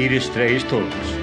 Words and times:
Iris 0.00 0.30
Trace 0.30 0.64
Talks. 0.70 1.18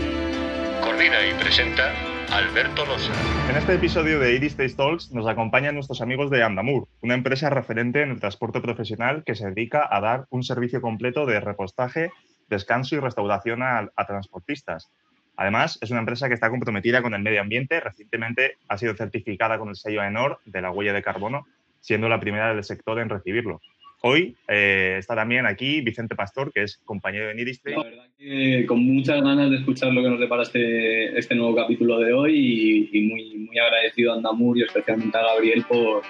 Coordina 0.84 1.26
y 1.26 1.34
presenta 1.42 1.96
Alberto 2.32 2.86
Losa. 2.86 3.12
En 3.50 3.58
este 3.58 3.74
episodio 3.74 4.20
de 4.20 4.36
Iris 4.36 4.56
Taste 4.56 4.76
Talks 4.76 5.12
nos 5.12 5.26
acompañan 5.26 5.74
nuestros 5.74 6.00
amigos 6.00 6.30
de 6.30 6.44
Andamur, 6.44 6.88
una 7.02 7.16
empresa 7.16 7.50
referente 7.50 8.04
en 8.04 8.12
el 8.12 8.20
transporte 8.20 8.62
profesional 8.62 9.24
que 9.26 9.34
se 9.34 9.48
dedica 9.48 9.88
a 9.90 10.00
dar 10.00 10.26
un 10.30 10.44
servicio 10.44 10.80
completo 10.80 11.26
de 11.26 11.40
repostaje, 11.40 12.12
descanso 12.50 12.96
y 12.96 13.00
restauración 13.00 13.64
a, 13.64 13.90
a 13.96 14.06
transportistas. 14.06 14.92
Además, 15.38 15.80
es 15.82 15.90
una 15.90 16.02
empresa 16.02 16.28
que 16.28 16.36
está 16.36 16.52
comprometida 16.52 17.02
con 17.02 17.16
el 17.16 17.24
medio 17.24 17.42
ambiente. 17.42 17.80
Recientemente 17.80 18.58
ha 18.68 18.78
sido 18.78 18.94
certificada 18.94 19.58
con 19.58 19.70
el 19.70 19.76
sello 19.76 20.04
ENOR 20.04 20.40
de 20.46 20.62
la 20.62 20.70
huella 20.70 20.94
de 20.94 21.02
carbono, 21.02 21.48
siendo 21.80 22.10
la 22.10 22.20
primera 22.20 22.54
del 22.54 22.64
sector 22.64 23.00
en 23.00 23.10
recibirlo. 23.10 23.60
Hoy 24.02 24.36
eh, 24.48 24.98
está 25.00 25.16
también 25.16 25.46
aquí 25.46 25.82
Vicente 25.82 26.16
Pastor, 26.16 26.52
que 26.54 26.64
es 26.64 26.78
compañero 26.86 27.28
de 27.28 27.36
Nidistry. 27.36 27.74
La 27.74 27.84
verdad 27.84 28.08
que 28.18 28.66
con 28.68 28.84
muchas 28.86 29.22
ganas 29.22 29.50
de 29.50 29.58
escuchar 29.58 29.92
lo 29.92 30.04
que 30.04 30.10
nos 30.10 30.20
depara 30.20 30.44
este, 30.44 31.18
este 31.18 31.36
nuevo 31.36 31.56
capítulo 31.56 32.00
de 32.00 32.14
hoy 32.14 32.90
y, 32.92 33.02
muy, 33.02 33.36
muy 33.38 33.58
agradecido 33.58 34.14
a 34.14 34.16
Andamur 34.16 34.58
y 34.58 34.64
especialmente 34.64 35.18
a 35.18 35.22
Gabriel 35.22 35.66
por, 35.68 36.04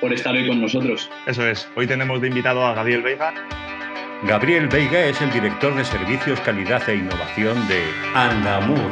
por 0.00 0.12
estar 0.12 0.34
hoy 0.34 0.46
con 0.46 0.60
nosotros. 0.60 1.10
Eso 1.26 1.46
es. 1.46 1.68
Hoy 1.76 1.86
tenemos 1.86 2.20
de 2.20 2.28
invitado 2.28 2.64
a 2.64 2.74
Gabriel 2.74 3.02
Veiga. 3.02 3.32
Gabriel 4.26 4.68
Veiga 4.68 5.06
es 5.06 5.20
el 5.22 5.32
director 5.32 5.74
de 5.74 5.82
Servicios, 5.82 6.38
Calidad 6.40 6.86
e 6.90 6.96
Innovación 6.96 7.56
de 7.68 7.82
Andamur, 8.14 8.90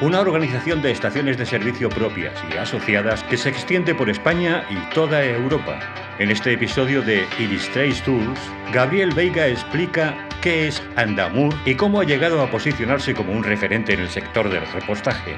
una 0.00 0.20
organización 0.20 0.80
de 0.80 0.92
estaciones 0.92 1.36
de 1.36 1.44
servicio 1.44 1.90
propias 1.90 2.32
y 2.50 2.56
asociadas 2.56 3.22
que 3.24 3.36
se 3.36 3.50
extiende 3.50 3.94
por 3.94 4.08
España 4.08 4.64
y 4.70 4.94
toda 4.94 5.22
Europa. 5.22 5.78
En 6.18 6.30
este 6.30 6.54
episodio 6.54 7.02
de 7.02 7.26
Illustrates 7.38 8.02
Tools, 8.02 8.40
Gabriel 8.72 9.12
Veiga 9.12 9.46
explica 9.46 10.26
qué 10.40 10.68
es 10.68 10.82
Andamur 10.96 11.54
y 11.66 11.74
cómo 11.74 12.00
ha 12.00 12.04
llegado 12.04 12.40
a 12.40 12.50
posicionarse 12.50 13.14
como 13.14 13.32
un 13.32 13.44
referente 13.44 13.92
en 13.92 14.00
el 14.00 14.08
sector 14.08 14.48
del 14.48 14.66
repostaje. 14.72 15.36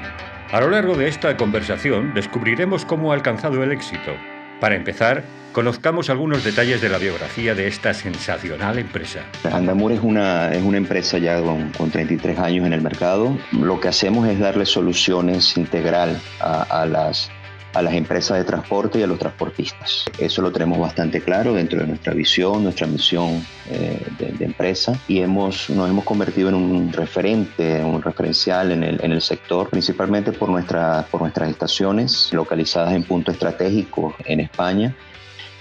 A 0.53 0.61
lo 0.61 0.69
largo 0.69 0.95
de 0.95 1.09
esta 1.09 1.35
conversación 1.35 2.13
descubriremos 2.13 2.85
cómo 2.85 3.11
ha 3.11 3.15
alcanzado 3.15 3.61
el 3.63 3.71
éxito. 3.73 4.15
Para 4.59 4.75
empezar, 4.75 5.23
conozcamos 5.51 6.09
algunos 6.09 6.43
detalles 6.43 6.81
de 6.81 6.89
la 6.89 6.97
biografía 6.97 7.53
de 7.55 7.67
esta 7.67 7.93
sensacional 7.93 8.79
empresa. 8.79 9.21
Andamur 9.51 9.91
es 9.91 9.99
una, 10.01 10.51
es 10.53 10.63
una 10.63 10.77
empresa 10.77 11.17
ya 11.17 11.41
con, 11.41 11.69
con 11.71 11.91
33 11.91 12.39
años 12.39 12.65
en 12.65 12.73
el 12.73 12.81
mercado. 12.81 13.37
Lo 13.51 13.79
que 13.79 13.89
hacemos 13.89 14.27
es 14.27 14.39
darle 14.39 14.65
soluciones 14.65 15.57
integral 15.57 16.19
a, 16.39 16.63
a 16.63 16.85
las 16.85 17.29
a 17.73 17.81
las 17.81 17.93
empresas 17.93 18.37
de 18.37 18.43
transporte 18.43 18.99
y 18.99 19.03
a 19.03 19.07
los 19.07 19.19
transportistas. 19.19 20.05
Eso 20.17 20.41
lo 20.41 20.51
tenemos 20.51 20.79
bastante 20.79 21.21
claro 21.21 21.53
dentro 21.53 21.79
de 21.79 21.87
nuestra 21.87 22.13
visión, 22.13 22.63
nuestra 22.63 22.87
misión 22.87 23.45
eh, 23.69 24.05
de, 24.17 24.31
de, 24.33 24.45
empresa 24.45 24.93
y 25.07 25.19
hemos, 25.19 25.69
nos 25.69 25.89
hemos 25.89 26.05
convertido 26.05 26.49
en 26.49 26.55
un 26.55 26.93
referente, 26.93 27.83
un 27.83 28.01
referencial 28.01 28.71
en 28.71 28.83
el, 28.83 29.03
en 29.03 29.11
el 29.11 29.21
sector, 29.21 29.69
principalmente 29.69 30.31
por, 30.31 30.49
nuestra, 30.49 31.05
por 31.09 31.21
nuestras 31.21 31.49
estaciones 31.49 32.29
localizadas 32.31 32.93
en 32.93 33.03
puntos 33.03 33.33
estratégicos 33.33 34.13
en 34.25 34.39
España 34.39 34.95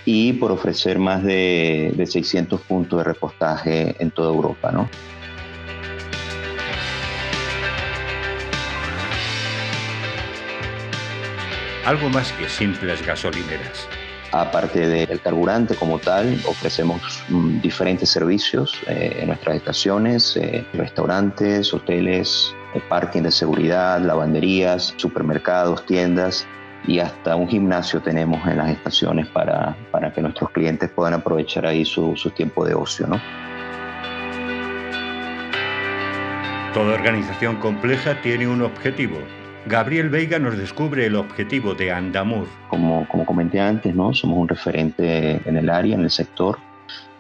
y 0.05 0.33
por 0.35 0.51
ofrecer 0.51 0.99
más 0.99 1.23
de, 1.23 1.93
de 1.97 2.07
600 2.07 2.61
puntos 2.63 2.99
de 2.99 3.05
repostaje 3.05 3.97
en 3.99 4.11
toda 4.11 4.31
Europa. 4.35 4.71
¿no? 4.73 4.89
Algo 11.85 12.09
más 12.09 12.33
que 12.33 12.49
simples 12.49 13.05
gasolineras. 13.05 13.89
Aparte 14.33 14.89
del 14.89 15.21
carburante 15.21 15.75
como 15.75 15.99
tal, 15.99 16.41
ofrecemos 16.47 17.23
mm, 17.29 17.61
diferentes 17.61 18.09
servicios 18.09 18.81
eh, 18.87 19.19
en 19.21 19.27
nuestras 19.27 19.57
estaciones, 19.57 20.37
eh, 20.37 20.65
restaurantes, 20.73 21.75
hoteles, 21.75 22.55
eh, 22.75 22.81
parking 22.89 23.23
de 23.23 23.31
seguridad, 23.31 24.01
lavanderías, 24.01 24.95
supermercados, 24.97 25.85
tiendas 25.85 26.47
y 26.87 26.99
hasta 26.99 27.37
un 27.37 27.47
gimnasio 27.47 28.01
tenemos 28.01 28.47
en 28.47 28.57
las 28.57 28.71
estaciones 28.71 29.27
para, 29.29 29.77
para 29.91 30.13
que 30.13 30.23
nuestros 30.23 30.51
clientes 30.51 30.89
puedan 30.91 31.13
aprovechar 31.13 31.67
ahí 31.67 31.85
su, 31.85 32.17
su 32.17 32.31
tiempo 32.31 32.65
de 32.65 32.75
ocio. 32.75 33.07
¿no? 33.07 33.21
Toda 36.73 36.95
organización 36.95 37.57
compleja 37.57 38.23
tiene 38.23 38.49
un 38.49 38.63
objetivo, 38.63 39.19
Gabriel 39.67 40.11
Veiga 40.11 40.39
nos 40.39 40.59
descubre 40.59 41.07
el 41.07 41.15
objetivo 41.15 41.75
de 41.75 41.93
Andamur. 41.93 42.49
Como, 42.69 43.07
como 43.09 43.25
comenté 43.25 43.61
antes, 43.61 43.95
¿no? 43.95 44.13
somos 44.13 44.39
un 44.39 44.49
referente 44.49 45.41
en 45.49 45.57
el 45.57 45.71
área, 45.71 45.95
en 45.95 46.03
el 46.03 46.11
sector, 46.11 46.59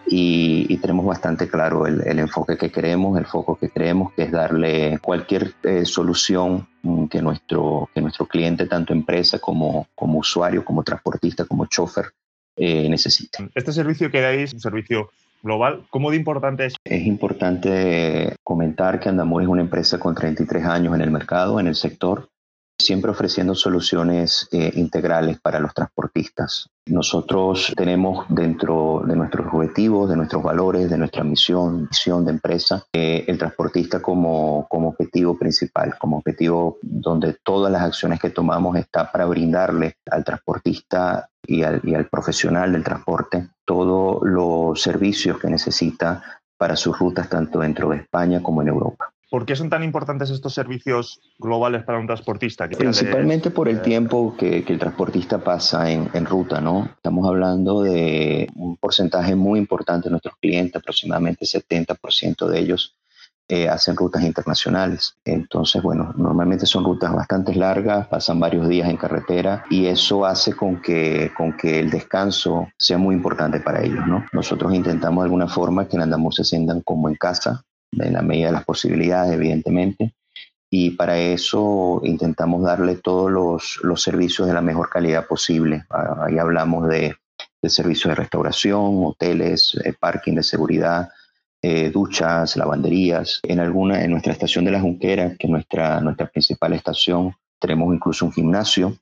y, 0.06 0.66
y 0.69 0.76
tenemos 0.78 1.06
bastante 1.06 1.48
claro 1.48 1.86
el, 1.86 2.03
el, 2.06 2.19
enfoque 2.19 2.56
que 2.56 2.72
queremos, 2.72 3.16
el 3.16 3.26
foco 3.26 3.56
que 3.56 3.70
queremos, 3.70 4.12
que 4.14 4.25
es 4.25 4.32
darle 4.32 4.98
cualquier 5.00 5.54
eh, 5.62 5.84
solución 5.84 6.66
que 7.08 7.22
nuestro, 7.22 7.88
que 7.94 8.00
nuestro 8.00 8.26
cliente, 8.26 8.66
tanto 8.66 8.92
empresa 8.92 9.38
como, 9.38 9.86
como 9.94 10.19
usuario, 10.19 10.64
como 10.64 10.82
transportista, 10.82 11.44
como 11.44 11.66
chofer, 11.66 12.06
eh, 12.56 12.88
necesite. 12.88 13.50
Este 13.54 13.72
servicio 13.72 14.10
que 14.10 14.20
dais 14.20 14.42
es 14.42 14.54
un 14.54 14.60
servicio 14.60 15.10
global. 15.42 15.84
¿Cómo 15.91 16.10
de 16.10 16.16
importante 16.16 16.66
es? 16.66 16.74
Es 16.84 17.06
importante 17.06 18.34
comentar 18.42 18.98
que 18.98 19.09
Andamur 19.09 19.42
es 19.42 19.48
una 19.48 19.62
empresa 19.62 19.98
con 19.98 20.14
33 20.14 20.64
años 20.64 20.94
en 20.94 21.03
el 21.03 21.10
mercado, 21.10 21.60
en 21.60 21.69
el 21.69 21.76
sector, 21.76 22.28
siempre 22.84 23.10
ofreciendo 23.10 23.54
soluciones 23.54 24.48
eh, 24.53 24.72
integrales 24.75 25.41
para 25.41 25.59
los 25.59 25.72
transportistas. 25.75 26.69
Nosotros 26.87 27.72
tenemos 27.76 28.26
dentro 28.28 29.03
de 29.06 29.15
nuestros 29.15 29.47
objetivos, 29.53 30.10
de 30.10 30.16
nuestros 30.16 30.43
valores, 30.43 30.91
de 30.91 30.98
nuestra 30.98 31.22
misión, 31.22 31.88
misión 31.91 32.25
de 32.25 32.32
empresa, 32.32 32.84
eh, 32.92 33.25
el 33.28 33.38
transportista 33.38 34.03
como, 34.03 34.66
objetivo 34.69 35.38
principal, 35.38 35.94
como 35.98 36.19
objetivo 36.19 36.78
donde 36.82 37.37
todas 37.42 37.71
las 37.71 37.82
acciones 37.82 38.21
que 38.21 38.31
tomamos 38.31 38.76
está 38.76 39.10
para 39.12 39.26
brindarle 39.26 39.97
al 40.10 40.25
transportista 40.25 41.28
y 41.47 41.62
al, 41.62 41.81
y 41.84 41.94
al 41.94 42.09
profesional 42.09 42.72
del 42.72 42.84
transporte 42.84 43.48
todos 43.65 44.19
los 44.22 44.82
servicios 44.82 45.38
que 45.38 45.48
necesita 45.48 46.22
para 46.59 46.76
sus 46.76 46.98
rutas 46.98 47.28
tanto 47.28 47.60
dentro 47.60 47.91
de 47.91 47.97
España 47.98 48.42
como 48.42 48.62
en 48.62 48.69
Europa. 48.69 49.12
¿Por 49.32 49.47
qué 49.47 49.56
son 49.56 49.70
tan 49.70 49.82
importantes 49.82 50.28
estos 50.28 50.53
servicios 50.53 51.19
globales 51.38 51.84
para 51.84 51.98
un 51.98 52.06
transportista? 52.06 52.69
Principalmente 52.69 53.50
por 53.50 53.66
el 53.66 53.81
tiempo 53.81 54.37
que, 54.37 54.62
que 54.62 54.75
el 54.75 54.78
transportista 54.78 55.38
pasa 55.38 55.91
en, 55.91 56.10
en, 56.12 56.26
ruta, 56.26 56.60
¿no? 56.60 56.84
Estamos 56.97 57.26
hablando 57.26 57.82
de 57.82 58.47
un 58.54 58.76
porcentaje 58.76 59.34
muy 59.34 59.59
importante 59.59 60.09
de 60.09 60.10
nuestros 60.10 60.37
clientes, 60.37 60.76
aproximadamente 60.76 61.47
70% 61.47 62.47
de 62.47 62.59
ellos 62.59 62.94
eh, 63.48 63.71
hacen 63.71 63.97
rutas 63.97 64.22
internacionales. 64.22 65.16
Entonces, 65.25 65.82
bueno, 65.82 66.12
normalmente 66.15 66.66
son 66.66 66.84
rutas 66.84 67.10
bastante 67.15 67.54
largas, 67.54 68.09
pasan 68.09 68.38
varios 68.38 68.69
días 68.69 68.91
en 68.91 68.98
carretera 68.98 69.65
y 69.71 69.87
eso 69.87 70.26
hace 70.26 70.54
con 70.54 70.82
que, 70.82 71.32
con 71.34 71.56
que 71.56 71.81
el 71.81 71.88
descanso 71.88 72.69
sea 72.76 72.98
muy 72.98 73.15
importante 73.15 73.60
para 73.60 73.82
ellos, 73.82 74.06
¿no? 74.06 74.26
Nosotros 74.34 74.75
intentamos 74.75 75.22
de 75.22 75.26
alguna 75.26 75.48
forma 75.48 75.88
que 75.88 75.97
en 75.97 76.03
Andamur 76.03 76.34
se 76.34 76.44
sientan 76.44 76.82
como 76.82 77.09
en 77.09 77.15
casa, 77.15 77.65
en 77.92 78.12
la 78.12 78.22
medida 78.22 78.47
de 78.47 78.53
las 78.53 78.64
posibilidades, 78.64 79.32
evidentemente. 79.32 80.14
Y 80.70 80.91
para 80.91 81.19
eso 81.19 82.00
intentamos 82.04 82.62
darle 82.62 82.97
todos 82.97 83.30
los, 83.30 83.78
los 83.82 84.03
servicios 84.03 84.48
de 84.48 84.54
la 84.54 84.62
mejor 84.62 84.88
calidad 84.88 85.26
posible. 85.26 85.84
Ahí 85.91 86.38
hablamos 86.38 86.88
de, 86.88 87.14
de 87.60 87.70
servicios 87.70 88.10
de 88.10 88.14
restauración, 88.14 89.04
hoteles, 89.04 89.78
eh, 89.84 89.92
parking 89.98 90.34
de 90.34 90.42
seguridad, 90.42 91.10
eh, 91.60 91.91
duchas, 91.91 92.56
lavanderías. 92.56 93.41
En 93.42 93.60
alguna, 93.60 94.03
en 94.03 94.10
nuestra 94.12 94.32
estación 94.32 94.64
de 94.64 94.70
la 94.70 94.80
Junquera, 94.80 95.36
que 95.38 95.47
es 95.47 95.50
nuestra, 95.50 96.00
nuestra 96.00 96.26
principal 96.26 96.72
estación, 96.72 97.34
tenemos 97.60 97.94
incluso 97.94 98.24
un 98.24 98.32
gimnasio 98.32 98.97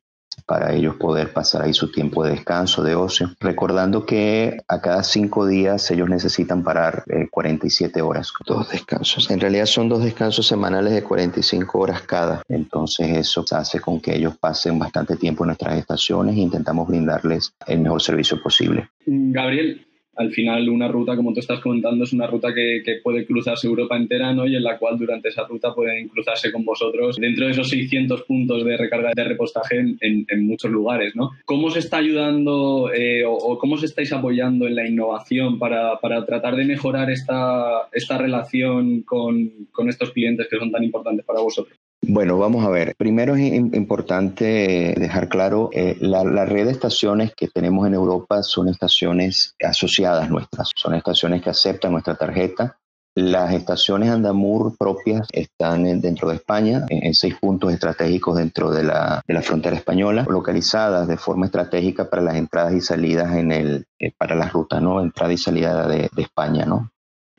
para 0.46 0.72
ellos 0.72 0.96
poder 0.96 1.32
pasar 1.32 1.62
ahí 1.62 1.72
su 1.72 1.92
tiempo 1.92 2.24
de 2.24 2.32
descanso, 2.32 2.82
de 2.82 2.94
ocio, 2.94 3.30
recordando 3.40 4.04
que 4.04 4.58
a 4.68 4.80
cada 4.80 5.02
cinco 5.02 5.46
días 5.46 5.90
ellos 5.90 6.08
necesitan 6.08 6.64
parar 6.64 7.04
eh, 7.08 7.28
47 7.30 8.02
horas. 8.02 8.32
Dos 8.46 8.68
descansos. 8.70 9.30
En 9.30 9.40
realidad 9.40 9.66
son 9.66 9.88
dos 9.88 10.02
descansos 10.02 10.46
semanales 10.46 10.92
de 10.92 11.02
45 11.02 11.78
horas 11.78 12.02
cada. 12.02 12.42
Entonces 12.48 13.16
eso 13.16 13.44
hace 13.52 13.80
con 13.80 14.00
que 14.00 14.16
ellos 14.16 14.36
pasen 14.38 14.78
bastante 14.78 15.16
tiempo 15.16 15.44
en 15.44 15.48
nuestras 15.48 15.78
estaciones 15.78 16.36
e 16.36 16.40
intentamos 16.40 16.88
brindarles 16.88 17.52
el 17.66 17.80
mejor 17.80 18.02
servicio 18.02 18.42
posible. 18.42 18.88
Gabriel, 19.06 19.86
al 20.16 20.32
final 20.32 20.68
una 20.68 20.88
ruta, 20.88 21.16
como 21.16 21.32
tú 21.32 21.40
estás 21.40 21.60
comentando, 21.60 22.04
es 22.04 22.12
una 22.12 22.26
ruta 22.26 22.52
que, 22.54 22.82
puede 23.02 23.24
cruzarse 23.24 23.66
Europa 23.66 23.96
entera, 23.96 24.34
¿no? 24.34 24.46
Y 24.46 24.56
en 24.56 24.64
la 24.64 24.78
cual 24.78 24.98
durante 24.98 25.28
esa 25.28 25.46
ruta 25.46 25.74
pueden 25.74 26.08
cruzarse 26.08 26.52
con 26.52 26.64
vosotros 26.64 27.16
dentro 27.16 27.46
de 27.46 27.52
esos 27.52 27.68
600 27.68 28.22
puntos 28.22 28.64
de 28.64 28.76
recarga 28.76 29.12
de 29.14 29.24
repostaje 29.24 29.78
en 30.00 30.46
muchos 30.46 30.70
lugares, 30.70 31.14
¿no? 31.16 31.30
¿Cómo 31.44 31.70
se 31.70 31.78
está 31.78 31.98
ayudando 31.98 32.90
eh, 32.92 33.24
o, 33.24 33.32
o, 33.32 33.58
cómo 33.58 33.76
se 33.76 33.86
estáis 33.86 34.12
apoyando 34.12 34.66
en 34.66 34.74
la 34.74 34.86
innovación 34.86 35.58
para, 35.58 35.98
para 36.00 36.24
tratar 36.24 36.56
de 36.56 36.64
mejorar 36.64 37.10
esta, 37.10 37.88
esta 37.92 38.18
relación 38.18 39.02
con, 39.02 39.68
con 39.70 39.88
estos 39.88 40.10
clientes 40.10 40.48
que 40.48 40.58
son 40.58 40.70
tan 40.70 40.84
importantes 40.84 41.24
para 41.24 41.40
vosotros? 41.40 41.78
Bueno, 42.02 42.38
vamos 42.38 42.64
a 42.64 42.70
ver. 42.70 42.94
Primero 42.96 43.36
es 43.36 43.52
importante 43.52 44.94
dejar 44.96 45.28
claro, 45.28 45.68
eh, 45.72 45.96
la, 46.00 46.46
red 46.46 46.66
de 46.66 46.72
estaciones 46.72 47.34
que 47.34 47.48
tenemos 47.48 47.86
en 47.86 47.94
Europa 47.94 48.42
son 48.42 48.68
estaciones 48.68 49.54
asociadas 49.62 50.30
nuestras, 50.30 50.70
son 50.74 50.94
estaciones 50.94 51.42
que 51.42 51.50
aceptan 51.50 51.92
nuestra 51.92 52.14
tarjeta 52.14 52.78
Las 53.14 53.52
estaciones 53.52 54.08
Andamur 54.08 54.78
propias 54.78 55.28
están 55.32 56.00
dentro 56.00 56.30
de 56.30 56.36
España, 56.36 56.86
en, 56.88 57.12
seis 57.12 57.34
puntos 57.38 57.72
estratégicos 57.72 58.38
dentro 58.38 58.70
de 58.70 58.84
la, 58.84 59.20
de 59.26 59.34
la, 59.34 59.42
frontera 59.42 59.76
española, 59.76 60.26
localizadas 60.28 61.06
de 61.06 61.18
forma 61.18 61.46
estratégica 61.46 62.08
para 62.08 62.22
las 62.22 62.36
entradas 62.36 62.72
y 62.72 62.80
salidas 62.80 63.36
en 63.36 63.52
el, 63.52 63.86
eh, 63.98 64.12
para 64.16 64.34
las 64.36 64.52
rutas, 64.52 64.80
¿no? 64.80 65.02
Entrada 65.02 65.32
y 65.34 65.38
salida 65.38 65.86
de, 65.86 66.08
de 66.14 66.22
España, 66.22 66.64
¿no? 66.64 66.90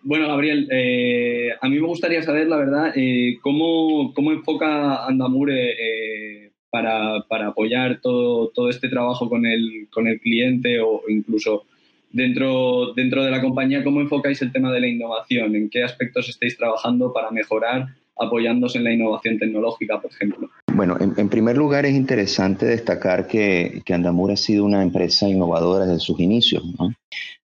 Bueno, 0.04 0.28
Gabriel, 0.28 0.68
eh, 0.72 1.50
a 1.60 1.70
mí 1.70 1.80
me 1.80 1.88
gustaría 1.88 2.24
saber, 2.24 2.48
la 2.48 2.58
verdad, 2.58 2.94
eh, 2.96 3.38
cómo, 3.42 4.14
cómo, 4.14 4.32
enfoca 4.32 5.06
Andamur 5.06 5.52
eh, 5.52 6.52
para, 6.72 7.24
para, 7.30 7.48
apoyar 7.48 8.00
todo, 8.02 8.50
todo 8.50 8.70
este 8.70 8.90
trabajo 8.90 9.30
con 9.30 9.46
el, 9.46 9.88
con 9.92 10.08
el 10.08 10.20
cliente 10.20 10.80
o 10.80 11.04
incluso 11.08 11.66
dentro, 12.12 12.94
dentro 12.96 13.24
de 13.24 13.32
la 13.32 13.42
compañía, 13.42 13.84
cómo 13.84 14.02
enfocáis 14.02 14.42
el 14.42 14.52
tema 14.52 14.72
de 14.72 14.82
la 14.82 14.88
innovación, 14.88 15.56
en 15.56 15.70
qué 15.70 15.84
aspectos 15.84 16.30
estáis 16.30 16.58
trabajando 16.58 17.14
para 17.14 17.30
mejorar 17.30 17.88
apoyándose 18.18 18.78
en 18.78 18.84
la 18.84 18.94
innovación 18.94 19.40
tecnológica, 19.40 20.00
por 20.00 20.12
ejemplo. 20.12 20.50
Bueno, 20.74 20.98
en, 21.00 21.30
primer 21.30 21.58
lugar 21.58 21.86
es 21.86 21.96
interesante 21.96 22.66
destacar 22.66 23.28
que, 23.28 23.82
que, 23.86 23.94
Andamur 23.94 24.32
ha 24.32 24.38
sido 24.38 24.64
una 24.64 24.84
empresa 24.84 25.28
innovadora 25.28 25.86
desde 25.86 26.00
sus 26.00 26.20
inicios. 26.20 26.64
¿no? 26.80 26.94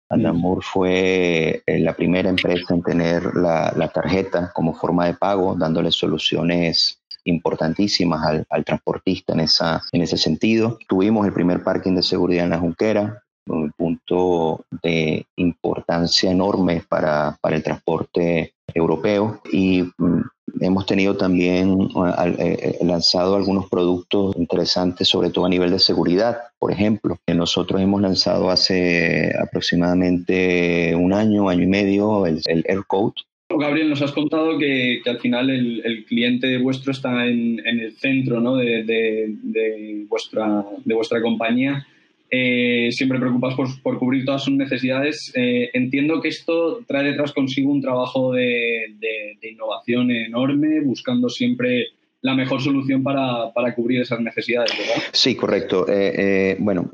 Andamur 0.09 0.63
fue 0.63 1.63
eh, 1.65 1.79
la 1.79 1.93
primera 1.93 2.29
empresa 2.29 2.73
en 2.73 2.81
tener 2.81 3.35
la, 3.35 3.91
tarjeta 3.93 4.51
como 4.53 4.73
forma 4.73 5.05
de 5.05 5.13
pago, 5.13 5.55
dándole 5.55 5.91
soluciones 5.91 7.01
importantísimas 7.25 8.45
al, 8.49 8.63
transportista 8.63 9.33
en, 9.33 9.41
esa, 9.41 9.83
en 9.91 10.01
ese 10.01 10.17
sentido. 10.17 10.79
Tuvimos 10.87 11.25
el 11.27 11.33
primer 11.33 11.61
parking 11.61 11.95
de 11.95 12.03
seguridad 12.03 12.45
en 12.45 12.51
la 12.51 12.59
Junquera, 12.59 13.23
un 13.47 13.71
punto 13.71 14.65
de 14.83 15.25
importancia 15.35 16.31
enorme 16.31 16.83
para, 16.87 17.37
para 17.41 17.55
el 17.55 17.63
transporte 17.63 18.53
europeo 18.73 19.41
y 19.51 19.83
mm, 19.97 20.21
hemos 20.61 20.85
tenido 20.85 21.15
también 21.15 21.89
eh, 22.39 22.77
lanzado 22.81 23.35
algunos 23.35 23.69
productos 23.69 24.35
interesantes, 24.37 25.07
sobre 25.07 25.29
todo 25.29 25.45
a 25.45 25.49
nivel 25.49 25.71
de 25.71 25.79
seguridad. 25.79 26.37
Por 26.59 26.71
ejemplo, 26.71 27.17
nosotros 27.27 27.81
hemos 27.81 28.01
lanzado 28.01 28.49
hace 28.49 29.31
aproximadamente 29.39 30.95
un 30.95 31.13
año, 31.13 31.49
año 31.49 31.63
y 31.63 31.67
medio, 31.67 32.25
el, 32.25 32.41
el 32.45 32.63
AirCode, 32.67 33.13
Gabriel, 33.49 33.89
nos 33.89 34.01
has 34.01 34.11
contado 34.11 34.57
que, 34.59 34.99
que 35.03 35.09
al 35.09 35.19
final 35.19 35.49
el, 35.49 35.81
el, 35.85 36.03
cliente 36.03 36.57
vuestro 36.57 36.91
está 36.91 37.25
en, 37.25 37.65
en 37.65 37.79
el 37.79 37.93
centro 37.93 38.41
¿no? 38.41 38.57
de, 38.57 38.83
de, 38.83 39.35
de, 39.41 40.05
vuestra, 40.09 40.65
de 40.83 40.93
vuestra 40.93 41.21
compañía 41.21 41.87
eh, 42.29 42.89
siempre 42.91 43.19
preocupas 43.19 43.55
por, 43.55 43.99
cubrir 43.99 44.25
todas 44.25 44.43
sus 44.43 44.53
necesidades. 44.53 45.31
Eh, 45.35 45.69
entiendo 45.73 46.21
que 46.21 46.29
esto 46.29 46.79
trae 46.87 47.05
detrás 47.05 47.31
consigo 47.31 47.71
un 47.71 47.81
trabajo 47.81 48.33
de, 48.33 48.97
innovación 49.41 50.11
enorme, 50.11 50.81
buscando 50.81 51.29
siempre 51.29 51.87
la 52.21 52.33
mejor 52.33 52.61
solución 52.61 53.03
para, 53.03 53.51
cubrir 53.75 54.01
esas 54.01 54.19
necesidades, 54.19 54.71
¿verdad? 54.77 55.03
Sí, 55.13 55.35
correcto. 55.35 55.85
Eh, 55.87 56.57
bueno, 56.59 56.91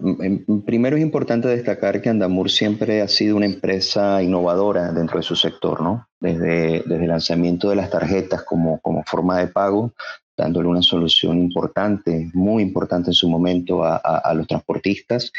primero 0.65 0.97
es 0.97 1.01
importante 1.01 1.47
destacar 1.47 2.01
que 2.01 2.09
Andamur 2.09 2.51
siempre 2.51 3.01
ha 3.01 3.07
sido 3.07 3.37
una 3.37 3.47
empresa 3.47 4.21
innovadora 4.21 4.91
dentro 4.91 5.17
de 5.17 5.23
su 5.23 5.35
sector, 5.35 5.81
¿no? 5.81 6.07
Desde, 6.19 6.83
desde 6.85 7.03
el 7.03 7.07
lanzamiento 7.07 7.69
de 7.69 7.77
las 7.77 7.89
tarjetas 7.89 8.43
como 8.43 8.79
forma 9.05 9.39
de 9.39 9.47
pago 9.47 9.93
dándole 10.35 10.67
una 10.67 10.81
solución 10.81 11.39
importante, 11.39 12.29
muy 12.33 12.63
importante 12.63 13.11
en 13.11 13.13
su 13.13 13.29
momento 13.29 13.83
a, 13.83 14.33
los 14.35 14.47
transportistas. 14.47 15.31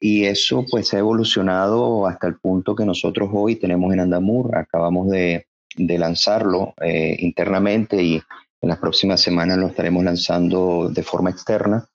Y 0.00 0.24
eso 0.24 0.64
pues 0.70 0.92
ha 0.94 0.98
evolucionado 0.98 2.06
hasta 2.06 2.26
el 2.26 2.36
punto 2.38 2.74
que 2.74 2.84
nosotros 2.84 3.30
hoy 3.32 3.56
tenemos 3.56 3.92
en 3.92 4.00
Andamur, 4.00 4.56
acabamos 4.56 5.08
de, 5.08 5.46
lanzarlo 5.76 6.74
eh, 6.82 7.16
internamente 7.20 8.02
y 8.02 8.16
en 8.60 8.68
las 8.68 8.78
próximas 8.78 9.20
semanas 9.20 9.56
lo 9.56 9.68
estaremos 9.68 10.04
lanzando 10.04 10.90
de 10.90 11.02
forma 11.02 11.30
externa, 11.30 11.86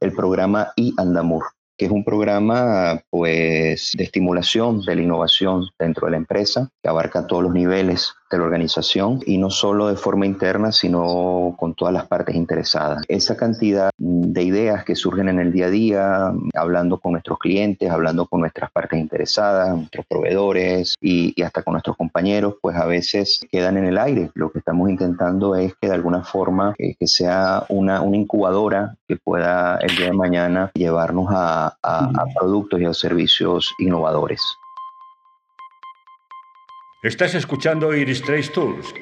el 0.00 0.12
programa 0.12 0.72
iAndamur 0.76 1.44
que 1.80 1.86
es 1.86 1.92
un 1.92 2.04
programa 2.04 3.00
pues 3.08 3.92
de 3.96 4.04
estimulación 4.04 4.82
de 4.82 4.96
la 4.96 5.00
innovación 5.00 5.70
dentro 5.78 6.06
de 6.06 6.10
la 6.10 6.18
empresa, 6.18 6.68
que 6.82 6.90
abarca 6.90 7.26
todos 7.26 7.42
los 7.42 7.54
niveles 7.54 8.12
de 8.30 8.38
la 8.38 8.44
organización 8.44 9.20
y 9.26 9.38
no 9.38 9.50
solo 9.50 9.88
de 9.88 9.96
forma 9.96 10.26
interna, 10.26 10.72
sino 10.72 11.56
con 11.58 11.74
todas 11.74 11.92
las 11.92 12.06
partes 12.06 12.36
interesadas. 12.36 13.02
Esa 13.08 13.36
cantidad 13.36 13.90
de 13.98 14.42
ideas 14.42 14.84
que 14.84 14.94
surgen 14.94 15.28
en 15.28 15.40
el 15.40 15.52
día 15.52 15.66
a 15.66 15.70
día, 15.70 16.32
hablando 16.54 16.98
con 16.98 17.12
nuestros 17.12 17.38
clientes, 17.38 17.90
hablando 17.90 18.26
con 18.26 18.40
nuestras 18.40 18.70
partes 18.70 19.00
interesadas, 19.00 19.76
nuestros 19.76 20.06
proveedores 20.06 20.94
y, 21.00 21.40
hasta 21.42 21.62
con 21.62 21.72
nuestros 21.72 21.96
compañeros, 21.96 22.56
pues 22.60 22.76
a 22.76 22.86
veces 22.86 23.40
quedan 23.50 23.78
en 23.78 23.86
el 23.86 23.98
aire. 23.98 24.30
Lo 24.34 24.52
que 24.52 24.58
estamos 24.58 24.90
intentando 24.90 25.56
es 25.56 25.74
que 25.80 25.88
de 25.88 25.94
alguna 25.94 26.22
forma 26.22 26.74
eh, 26.78 26.94
que 26.98 27.06
sea 27.06 27.64
una, 27.68 28.02
una, 28.02 28.18
incubadora 28.18 28.96
que 29.08 29.16
pueda 29.16 29.78
el 29.78 29.96
día 29.96 30.06
de 30.06 30.12
mañana 30.12 30.70
llevarnos 30.74 31.28
a, 31.30 31.69
a 31.82 32.24
productos 32.38 32.80
y 32.80 32.84
a 32.84 32.94
servicios 32.94 33.74
innovadores. 33.78 34.40
Estás 37.02 37.34
escuchando 37.34 37.94
Iris 37.94 38.22
Trace 38.22 38.50
Tools, 38.50 38.92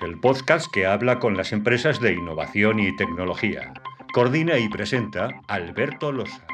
el 0.00 0.20
podcast 0.20 0.70
que 0.72 0.86
habla 0.86 1.18
con 1.18 1.36
las 1.36 1.52
empresas 1.52 2.00
de 2.00 2.12
innovación 2.12 2.78
y 2.78 2.94
tecnología. 2.94 3.72
Coordina 4.12 4.58
y 4.58 4.68
presenta 4.68 5.28
Alberto 5.48 6.12
Losa. 6.12 6.46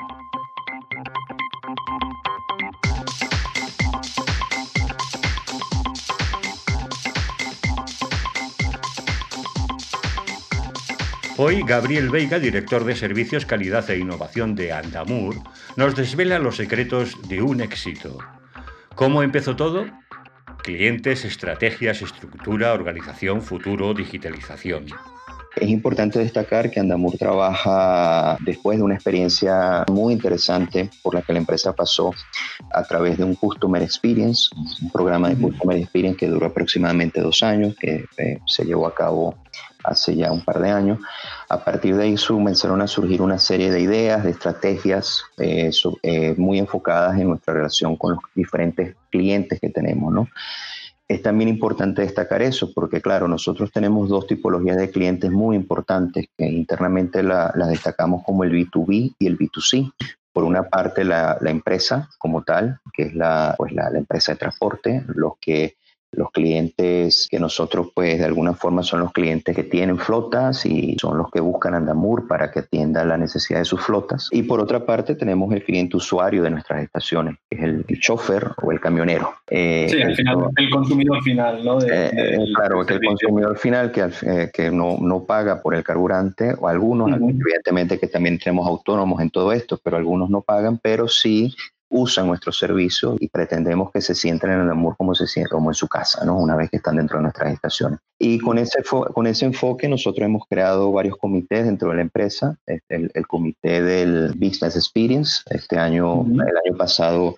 Hoy 11.36 11.64
Gabriel 11.66 12.10
Veiga, 12.10 12.38
director 12.38 12.84
de 12.84 12.94
Servicios, 12.94 13.44
Calidad 13.44 13.90
e 13.90 13.98
Innovación 13.98 14.54
de 14.54 14.72
Andamur, 14.72 15.34
nos 15.76 15.96
desvela 15.96 16.38
los 16.38 16.54
secretos 16.54 17.16
de 17.28 17.42
un 17.42 17.60
éxito. 17.60 18.18
¿Cómo 18.94 19.20
empezó 19.20 19.56
todo? 19.56 19.84
Clientes, 20.62 21.24
estrategias, 21.24 22.02
estructura, 22.02 22.72
organización, 22.72 23.42
futuro, 23.42 23.94
digitalización. 23.94 24.86
Es 25.56 25.68
importante 25.68 26.20
destacar 26.20 26.70
que 26.70 26.78
Andamur 26.78 27.18
trabaja 27.18 28.38
después 28.42 28.78
de 28.78 28.84
una 28.84 28.94
experiencia 28.94 29.84
muy 29.90 30.12
interesante 30.12 30.88
por 31.02 31.14
la 31.16 31.22
que 31.22 31.32
la 31.32 31.40
empresa 31.40 31.72
pasó 31.72 32.12
a 32.72 32.84
través 32.84 33.18
de 33.18 33.24
un 33.24 33.34
Customer 33.34 33.82
Experience, 33.82 34.50
un 34.82 34.90
programa 34.90 35.30
de 35.30 35.36
Customer 35.36 35.76
Experience 35.78 36.16
que 36.16 36.28
duró 36.28 36.46
aproximadamente 36.46 37.20
dos 37.20 37.42
años, 37.42 37.74
que 37.80 38.04
eh, 38.18 38.38
se 38.46 38.64
llevó 38.64 38.86
a 38.86 38.94
cabo 38.94 39.43
hace 39.84 40.16
ya 40.16 40.32
un 40.32 40.40
par 40.42 40.60
de 40.60 40.70
años. 40.70 40.98
A 41.48 41.62
partir 41.62 41.96
de 41.96 42.04
ahí 42.04 42.16
comenzaron 42.16 42.80
a 42.82 42.86
surgir 42.86 43.22
una 43.22 43.38
serie 43.38 43.70
de 43.70 43.80
ideas, 43.80 44.24
de 44.24 44.30
estrategias 44.30 45.22
eh, 45.38 45.70
eh, 46.02 46.34
muy 46.36 46.58
enfocadas 46.58 47.18
en 47.18 47.28
nuestra 47.28 47.54
relación 47.54 47.96
con 47.96 48.12
los 48.12 48.20
diferentes 48.34 48.96
clientes 49.10 49.60
que 49.60 49.70
tenemos, 49.70 50.12
¿no? 50.12 50.28
Es 51.06 51.20
también 51.20 51.50
importante 51.50 52.00
destacar 52.00 52.40
eso 52.40 52.72
porque, 52.72 53.02
claro, 53.02 53.28
nosotros 53.28 53.70
tenemos 53.70 54.08
dos 54.08 54.26
tipologías 54.26 54.78
de 54.78 54.90
clientes 54.90 55.30
muy 55.30 55.54
importantes 55.54 56.28
que 56.36 56.46
internamente 56.46 57.22
las 57.22 57.54
la 57.54 57.66
destacamos 57.66 58.24
como 58.24 58.42
el 58.42 58.52
B2B 58.52 59.14
y 59.18 59.26
el 59.26 59.36
B2C. 59.36 59.92
Por 60.32 60.44
una 60.44 60.62
parte, 60.64 61.04
la, 61.04 61.36
la 61.42 61.50
empresa 61.50 62.08
como 62.18 62.42
tal, 62.42 62.80
que 62.92 63.02
es 63.04 63.14
la, 63.14 63.54
pues 63.58 63.72
la, 63.72 63.90
la 63.90 63.98
empresa 63.98 64.32
de 64.32 64.38
transporte, 64.38 65.04
los 65.08 65.34
que 65.38 65.76
los 66.16 66.30
clientes 66.30 67.28
que 67.30 67.38
nosotros 67.38 67.88
pues 67.94 68.18
de 68.18 68.24
alguna 68.24 68.54
forma 68.54 68.82
son 68.82 69.00
los 69.00 69.12
clientes 69.12 69.54
que 69.54 69.64
tienen 69.64 69.98
flotas 69.98 70.64
y 70.66 70.96
son 71.00 71.18
los 71.18 71.30
que 71.30 71.40
buscan 71.40 71.74
Andamur 71.74 72.26
para 72.26 72.50
que 72.50 72.60
atienda 72.60 73.04
la 73.04 73.16
necesidad 73.16 73.60
de 73.60 73.64
sus 73.64 73.80
flotas. 73.80 74.28
Y 74.32 74.42
por 74.42 74.60
otra 74.60 74.84
parte 74.84 75.14
tenemos 75.14 75.52
el 75.52 75.62
cliente 75.62 75.96
usuario 75.96 76.42
de 76.42 76.50
nuestras 76.50 76.82
estaciones, 76.82 77.36
que 77.48 77.56
es 77.56 77.62
el, 77.62 77.84
chofer 78.00 78.50
o 78.62 78.72
el 78.72 78.80
camionero. 78.80 79.32
Eh, 79.48 79.86
sí, 79.90 80.02
al 80.02 80.14
final, 80.14 80.48
el 80.56 80.70
consumidor 80.70 81.22
final, 81.22 81.64
¿no? 81.64 81.80
Eh, 81.80 82.10
eh, 82.12 82.38
claro, 82.54 82.84
que 82.84 82.94
el 82.94 83.00
consumidor 83.00 83.56
final 83.56 83.92
que, 83.92 84.50
que 84.52 84.70
no, 84.70 84.98
no, 85.00 85.24
paga 85.24 85.62
por 85.62 85.74
el 85.74 85.82
carburante, 85.82 86.54
o 86.58 86.68
algunos, 86.68 87.10
evidentemente 87.10 87.98
que 87.98 88.08
también 88.08 88.38
tenemos 88.38 88.66
autónomos 88.66 89.20
en 89.20 89.30
todo 89.30 89.52
esto, 89.52 89.80
pero 89.82 89.96
algunos 89.96 90.28
no 90.28 90.42
pagan, 90.42 90.78
pero 90.78 91.08
sí 91.08 91.54
usan 91.90 92.26
nuestro 92.26 92.52
servicio 92.52 93.16
y 93.20 93.28
pretendemos 93.28 93.90
que 93.92 94.00
se 94.00 94.14
sientan 94.14 94.52
en 94.52 94.60
el 94.60 94.70
amor 94.70 94.96
como 94.96 95.14
se 95.14 95.26
sienten, 95.26 95.50
como 95.50 95.70
en 95.70 95.74
su 95.74 95.86
casa, 95.86 96.24
¿no? 96.24 96.38
Una 96.38 96.56
vez 96.56 96.70
que 96.70 96.78
están 96.78 96.96
dentro 96.96 97.18
de 97.18 97.22
nuestras 97.24 97.52
estaciones. 97.52 98.00
Y 98.18 98.38
con 98.38 98.58
ese, 98.58 98.82
con 98.82 99.26
ese 99.26 99.44
enfoque 99.44 99.88
nosotros 99.88 100.24
hemos 100.24 100.42
creado 100.48 100.90
varios 100.92 101.16
comités 101.16 101.64
dentro 101.64 101.90
de 101.90 101.96
la 101.96 102.02
empresa. 102.02 102.56
El, 102.66 103.10
el 103.12 103.26
comité 103.26 103.82
del 103.82 104.32
Business 104.34 104.76
Experience, 104.76 105.42
este 105.50 105.78
año, 105.78 106.22
el 106.22 106.56
año 106.64 106.76
pasado 106.76 107.36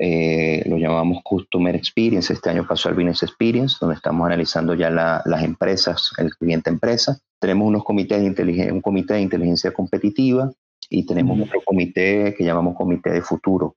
eh, 0.00 0.62
lo 0.66 0.78
llamamos 0.78 1.22
Customer 1.24 1.74
Experience, 1.74 2.32
este 2.32 2.50
año 2.50 2.66
pasó 2.66 2.88
al 2.88 2.94
Business 2.94 3.24
Experience, 3.24 3.76
donde 3.80 3.96
estamos 3.96 4.24
analizando 4.26 4.74
ya 4.74 4.90
las 4.90 5.42
empresas, 5.42 6.12
el 6.18 6.30
cliente 6.36 6.70
empresa. 6.70 7.18
Tenemos 7.40 7.66
unos 7.66 7.84
comités 7.84 8.20
de 8.20 8.26
inteligencia, 8.26 8.72
un 8.72 8.80
comité 8.80 9.14
de 9.14 9.22
inteligencia 9.22 9.72
competitiva 9.72 10.52
y 10.88 11.04
tenemos 11.04 11.40
otro 11.40 11.60
comité 11.64 12.34
que 12.36 12.44
llamamos 12.44 12.76
Comité 12.76 13.10
de 13.10 13.22
Futuro, 13.22 13.74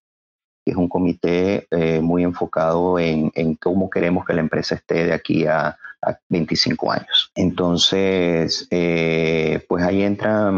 que 0.63 0.71
es 0.71 0.77
un 0.77 0.87
comité 0.87 1.67
eh, 1.71 2.01
muy 2.01 2.23
enfocado 2.23 2.99
en, 2.99 3.31
en, 3.35 3.55
cómo 3.55 3.89
queremos 3.89 4.25
que 4.25 4.33
la 4.33 4.41
empresa 4.41 4.75
esté 4.75 5.05
de 5.05 5.13
aquí 5.13 5.45
a, 5.45 5.77
25 6.29 6.91
años. 6.91 7.31
Entonces, 7.35 8.67
eh, 8.71 9.63
pues 9.69 9.83
ahí 9.83 10.01
entra 10.01 10.51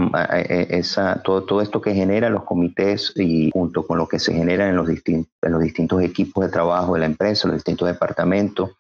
esa, 0.70 1.22
todo, 1.22 1.44
todo 1.44 1.62
esto 1.62 1.82
que 1.82 1.94
genera 1.94 2.30
los 2.30 2.46
comités 2.46 3.12
y 3.18 3.50
junto 3.52 3.86
con 3.86 3.98
lo 3.98 4.08
que 4.08 4.20
se 4.20 4.34
genera 4.34 4.70
en 4.70 4.78
los, 4.78 4.88
distintos, 4.88 5.34
en 5.42 5.52
los 5.52 5.62
distintos 5.62 6.02
equipos 6.02 6.46
de 6.46 6.50
trabajo 6.50 6.94
de 6.94 7.02
la 7.02 7.08
empresa, 7.08 7.50
los 7.50 7.58
distintos 7.58 7.90
departamentos, 7.90 8.72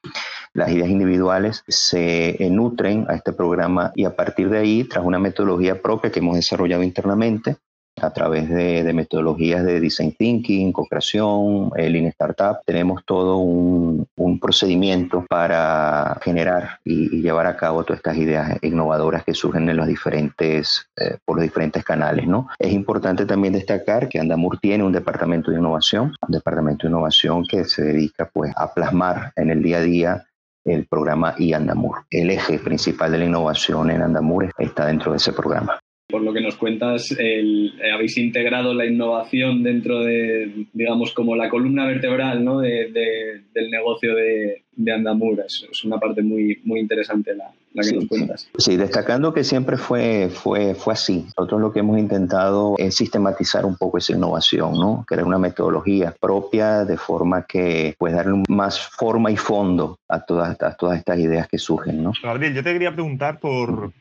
las 0.53 0.69
ideas 0.69 0.87
individuales 0.87 1.63
se 1.67 2.37
nutren 2.49 3.07
a 3.09 3.15
este 3.15 3.33
programa 3.33 3.91
y 3.93 4.05
a 4.05 4.15
partir 4.15 4.49
de 4.49 4.59
ahí, 4.59 4.83
tras 4.85 5.03
una 5.03 5.19
metodología 5.19 5.81
propia 5.81 6.11
que 6.13 6.19
hemos 6.19 6.37
desarrollado 6.37 6.83
internamente, 6.83 7.57
a 8.03 8.11
través 8.11 8.49
de, 8.49 8.91
metodologías 8.93 9.63
de 9.63 9.79
design 9.79 10.11
thinking, 10.11 10.71
co-creación, 10.71 11.71
el 11.75 11.93
Lean 11.93 12.05
Startup. 12.07 12.57
Tenemos 12.65 13.03
todo 13.05 13.37
un, 13.37 14.07
procedimiento 14.41 15.25
para 15.29 16.19
generar 16.21 16.79
y, 16.83 17.21
llevar 17.21 17.47
a 17.47 17.55
cabo 17.55 17.83
todas 17.83 17.99
estas 17.99 18.17
ideas 18.17 18.57
innovadoras 18.61 19.23
que 19.23 19.33
surgen 19.33 19.69
en 19.69 19.77
los 19.77 19.87
diferentes, 19.87 20.87
eh, 20.97 21.17
por 21.23 21.37
los 21.37 21.43
diferentes 21.43 21.83
canales. 21.83 22.27
¿no? 22.27 22.49
Es 22.59 22.73
importante 22.73 23.25
también 23.25 23.53
destacar 23.53 24.09
que 24.09 24.19
Andamur 24.19 24.59
tiene 24.59 24.83
un 24.83 24.91
departamento 24.91 25.51
de 25.51 25.59
innovación, 25.59 26.13
un 26.27 26.31
departamento 26.31 26.87
de 26.87 26.91
innovación 26.91 27.45
que 27.45 27.63
se 27.63 27.83
dedica 27.83 28.29
pues, 28.33 28.51
a 28.57 28.73
plasmar 28.73 29.31
en 29.35 29.51
el 29.51 29.63
día 29.63 29.77
a 29.77 29.81
día 29.81 30.25
el 30.65 30.85
programa 30.87 31.35
y 31.37 31.53
Andamur. 31.53 32.05
El 32.09 32.29
eje 32.31 32.59
principal 32.59 33.11
de 33.11 33.19
la 33.19 33.25
innovación 33.25 33.91
en 33.91 34.01
Andamur 34.01 34.51
está 34.57 34.87
dentro 34.87 35.11
de 35.11 35.17
ese 35.17 35.31
programa 35.31 35.79
por 36.13 36.21
lo 36.21 36.31
que 36.31 36.41
nos 36.41 36.57
cuentas, 36.57 37.09
el, 37.17 37.73
eh, 37.83 37.91
habéis 37.91 38.19
integrado 38.19 38.75
la 38.75 38.85
innovación 38.85 39.63
dentro 39.63 40.01
de, 40.01 40.67
digamos, 40.71 41.11
como 41.11 41.35
la 41.35 41.49
columna 41.49 41.87
vertebral 41.87 42.45
¿no? 42.45 42.59
de, 42.59 43.41
del 43.51 43.71
negocio 43.71 44.13
de, 44.13 44.61
de 44.75 44.93
Andamur. 44.93 45.39
Es, 45.39 45.83
una 45.83 45.97
parte 45.97 46.21
muy, 46.21 46.61
muy 46.65 46.81
interesante 46.81 47.33
la, 47.33 47.51
la 47.73 47.81
que 47.81 47.93
nos 47.93 48.05
cuentas. 48.05 48.47
Sí, 48.59 48.77
destacando 48.77 49.33
que 49.33 49.43
siempre 49.43 49.75
fue, 49.75 50.29
fue, 50.29 50.75
fue 50.75 50.93
así. 50.93 51.25
Nosotros 51.35 51.59
lo 51.59 51.73
que 51.73 51.79
hemos 51.79 51.97
intentado 51.97 52.75
es 52.77 52.93
sistematizar 52.93 53.65
un 53.65 53.75
poco 53.75 53.97
esa 53.97 54.13
innovación, 54.13 54.73
¿no? 54.73 55.03
crear 55.07 55.25
una 55.25 55.39
metodología 55.39 56.13
propia 56.21 56.85
de 56.85 56.97
forma 56.97 57.47
que 57.47 57.95
pues 57.97 58.13
darle 58.13 58.43
más 58.49 58.79
forma 58.79 59.31
y 59.31 59.37
fondo 59.37 59.97
a 60.07 60.23
todas, 60.23 60.61
a 60.61 60.75
todas 60.75 60.99
estas 60.99 61.17
ideas 61.17 61.47
que 61.47 61.57
surgen. 61.57 62.03
¿no? 62.03 62.11
Gabriel, 62.21 62.53
yo 62.53 62.61
te 62.61 62.71
quería 62.71 62.93
preguntar 62.93 63.39
por 63.39 63.91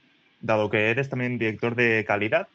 dado 0.43 0.69
que 0.69 0.91
eres 0.91 1.09
también 1.09 1.39
director 1.39 1.75
de 1.75 2.05
calidad, 2.07 2.49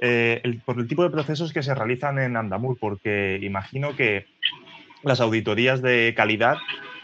eh, 0.00 0.42
por 0.64 0.78
el 0.78 0.88
tipo 0.88 1.04
de 1.04 1.10
procesos 1.10 1.52
que 1.52 1.62
se 1.62 1.74
realizan 1.74 2.18
en 2.18 2.36
Andamur, 2.36 2.76
porque 2.78 3.38
imagino 3.42 3.94
que 3.94 4.26
las 5.02 5.20
auditorías 5.20 5.82
de 5.82 6.14
calidad 6.16 6.56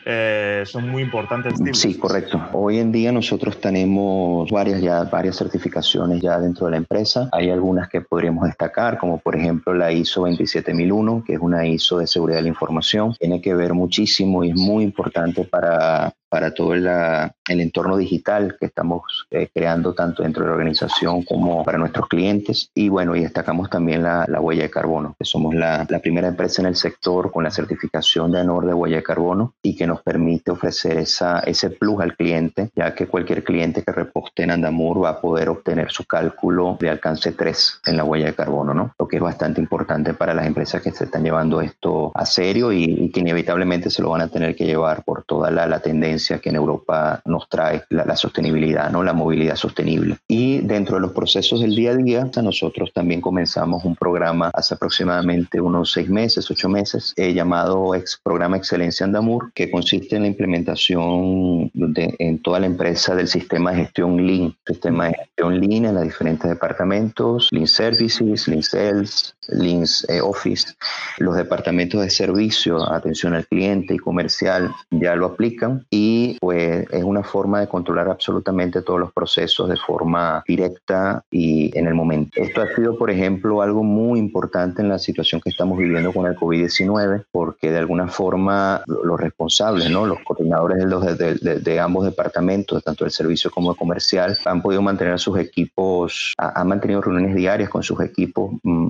eh, 0.07 0.63
son 0.67 0.89
muy 0.89 1.03
importantes. 1.03 1.55
Sí, 1.73 1.99
correcto. 1.99 2.43
Hoy 2.53 2.79
en 2.79 2.91
día 2.91 3.13
nosotros 3.13 3.61
tenemos 3.61 4.51
varias 4.51 4.81
ya 4.81 5.05
varias 5.05 5.37
certificaciones 5.37 6.21
ya 6.23 6.39
dentro 6.39 6.67
de 6.67 6.73
la 6.73 6.79
empresa. 6.79 7.29
Hay 7.33 7.51
algunas 7.51 7.89
que 7.89 8.01
podríamos 8.01 8.45
destacar, 8.45 8.97
como 8.97 9.19
por 9.19 9.37
ejemplo 9.37 9.75
la 9.75 9.93
ISO 9.93 10.27
27001, 10.27 11.25
que 11.27 11.35
es 11.35 11.39
una 11.39 11.67
ISO 11.67 11.99
de 11.99 12.07
seguridad 12.07 12.39
de 12.39 12.45
la 12.45 12.49
información. 12.49 13.15
Tiene 13.19 13.43
que 13.43 13.55
ver 13.55 13.75
muchísimo 13.75 14.43
y 14.43 14.51
es 14.51 14.57
muy 14.57 14.85
importante 14.85 15.45
para 15.45 16.15
para 16.31 16.55
todo 16.55 16.75
el, 16.75 16.87
el 16.87 17.61
entorno 17.61 17.97
digital 17.97 18.57
que 18.59 18.67
estamos 18.67 19.27
eh, 19.31 19.49
creando 19.53 19.93
tanto 19.95 20.23
dentro 20.23 20.45
de 20.45 20.49
la 20.49 20.55
organización 20.55 21.23
como 21.25 21.65
para 21.65 21.77
nuestros 21.77 22.09
clientes. 22.09 22.71
Y 22.73 22.89
bueno, 22.89 23.17
y 23.17 23.21
destacamos 23.21 23.69
también 23.69 24.05
la, 24.05 24.25
la 24.29 24.41
huella 24.41 24.63
de 24.63 24.71
carbono, 24.71 25.17
que 25.19 25.25
somos 25.25 25.55
la, 25.55 25.87
la, 25.89 25.99
primera 25.99 26.29
empresa 26.29 26.63
en 26.63 26.67
el 26.67 26.77
sector 26.77 27.33
con 27.33 27.43
la 27.43 27.51
certificación 27.51 28.31
de 28.31 28.41
ANOR 28.41 28.65
de 28.65 28.75
huella 28.75 28.97
de 28.97 29.03
carbono 29.03 29.55
y 29.61 29.77
que 29.77 29.89
nos 29.89 30.03
permite 30.03 30.53
ofrecer 30.53 30.99
esa, 30.99 31.41
ese 31.41 31.71
plus 31.71 32.01
al 32.01 32.17
cliente, 32.17 32.71
ya 32.77 32.95
que 32.95 33.09
cualquier 33.09 33.43
cliente 33.43 33.83
que 33.83 33.91
reposte 33.91 34.45
en 34.45 34.53
Andamur 34.53 35.03
va 35.03 35.11
a 35.11 35.21
poder 35.21 35.49
obtener 35.49 35.91
su 35.91 36.05
cálculo 36.05 36.77
de 36.81 36.91
alcance 36.91 37.33
3 37.33 37.81
en 37.87 37.97
la 37.97 38.05
huella 38.05 38.27
de 38.27 38.35
carbono, 38.35 38.73
¿no? 38.73 38.95
Lo 38.99 39.09
que 39.09 39.17
es 39.17 39.23
bastante 39.23 39.61
importante 39.61 40.15
para 40.15 40.33
las 40.33 40.47
empresas 40.47 40.81
que 40.81 40.93
se 40.93 41.05
están 41.05 41.25
llevando 41.25 41.61
esto 41.61 42.13
a 42.15 42.25
serio 42.25 42.73
y, 42.73 42.85
y 42.85 43.11
que 43.11 43.21
inevitablemente 43.21 43.91
se 43.91 44.01
lo 44.01 44.11
van 44.11 44.21
a 44.21 44.29
tener 44.29 44.55
que 44.55 44.65
llevar 44.65 45.03
por 45.03 45.25
toda 45.25 45.51
la, 45.51 45.67
la 45.67 45.81
tendencia 45.81 46.20
que 46.21 46.50
en 46.50 46.57
Europa 46.57 47.21
nos 47.25 47.49
trae 47.49 47.83
la, 47.91 48.17
sostenibilidad, 48.17 48.91
¿no? 48.91 49.03
la 49.03 49.12
movilidad 49.12 49.57
sostenible. 49.57 50.19
Y 50.29 50.59
dentro 50.59 50.97
de 50.97 51.03
los 51.03 51.12
procesos 51.12 51.61
del 51.61 51.75
día 51.75 51.93
a 51.93 51.97
día, 51.97 52.31
nosotros 52.43 52.91
también 52.93 53.21
comenzamos 53.21 53.85
un 53.85 53.97
programa 53.97 54.50
hace 54.55 54.75
aproximadamente 54.75 55.61
unos 55.61 55.93
seis 55.93 56.09
meses, 56.09 56.50
ocho 56.50 56.69
meses, 56.69 57.12
eh, 57.17 57.33
llamado 57.33 57.95
ex 57.95 58.21
Programa 58.23 58.57
Excelencia 58.57 59.05
Andamur, 59.05 59.53
que 59.55 59.71
consiste 59.71 60.17
en 60.17 60.23
la 60.23 60.29
implementación 60.29 61.71
de, 61.75 62.15
en 62.19 62.41
toda 62.43 62.61
la 62.61 62.67
empresa 62.67 63.15
del 63.15 63.29
sistema 63.29 63.73
de 63.73 63.85
gestión 63.85 64.27
Lean, 64.27 64.55
sistema 64.67 65.07
de 65.07 65.15
gestión 65.15 65.61
Lean 65.61 65.87
en 65.87 65.95
los 65.95 66.05
diferentes 66.05 66.49
departamentos, 66.49 67.49
Lean 67.50 67.67
Services, 67.67 68.49
Lean 68.49 68.62
Sales, 68.62 69.35
Lean 69.50 69.85
eh, 70.09 70.21
Office. 70.21 70.75
Los 71.19 71.37
departamentos 71.37 72.00
de 72.00 72.11
servicio, 72.11 72.90
atención 72.92 73.35
al 73.35 73.47
cliente 73.47 73.95
y 73.95 73.99
comercial 73.99 74.73
ya 74.90 75.14
lo 75.16 75.26
aplican 75.26 75.87
y 75.90 76.38
pues 76.40 76.87
es 76.90 77.04
una 77.04 77.23
forma 77.23 77.61
de 77.61 77.69
controlar 77.69 78.09
absolutamente 78.09 78.83
todos 78.83 79.00
los 79.00 79.12
procesos 79.12 79.69
de 79.69 79.76
forma 79.76 80.42
directa 80.47 81.25
y 81.30 81.76
en 81.78 81.87
el 81.87 81.95
momento. 81.95 82.40
Esto 82.40 82.62
ha 82.62 82.75
sido, 82.75 82.97
por 82.97 83.11
ejemplo, 83.11 83.62
algo 83.62 83.83
muy 83.83 84.19
importante 84.19 84.83
en 84.83 84.88
la 84.88 84.99
situación 84.99 85.40
que 85.40 85.50
estamos 85.50 85.78
viviendo 85.78 86.12
con 86.12 86.26
el 86.26 86.37
COVID-19, 86.37 87.25
porque 87.30 87.71
de 87.71 87.78
alguna 87.78 88.09
forma 88.09 88.83
los 88.87 89.21
responsables, 89.21 89.90
¿no? 89.90 90.07
los 90.07 90.19
coordinadores 90.21 90.85
de, 91.19 91.80
ambos 91.80 92.04
departamentos, 92.04 92.83
tanto 92.85 93.04
del 93.04 93.12
servicio 93.12 93.50
como 93.50 93.73
el 93.73 93.76
comercial, 93.76 94.37
han 94.45 94.62
podido 94.62 94.83
mantener 94.83 95.19
sus 95.19 95.38
equipos, 95.38 96.35
han 96.37 96.69
mantenido 96.69 97.00
reuniones 97.00 97.35
diarias 97.35 97.71
con 97.71 97.83
sus 97.83 98.00
equipos, 98.00 98.52
mm, 98.62 98.88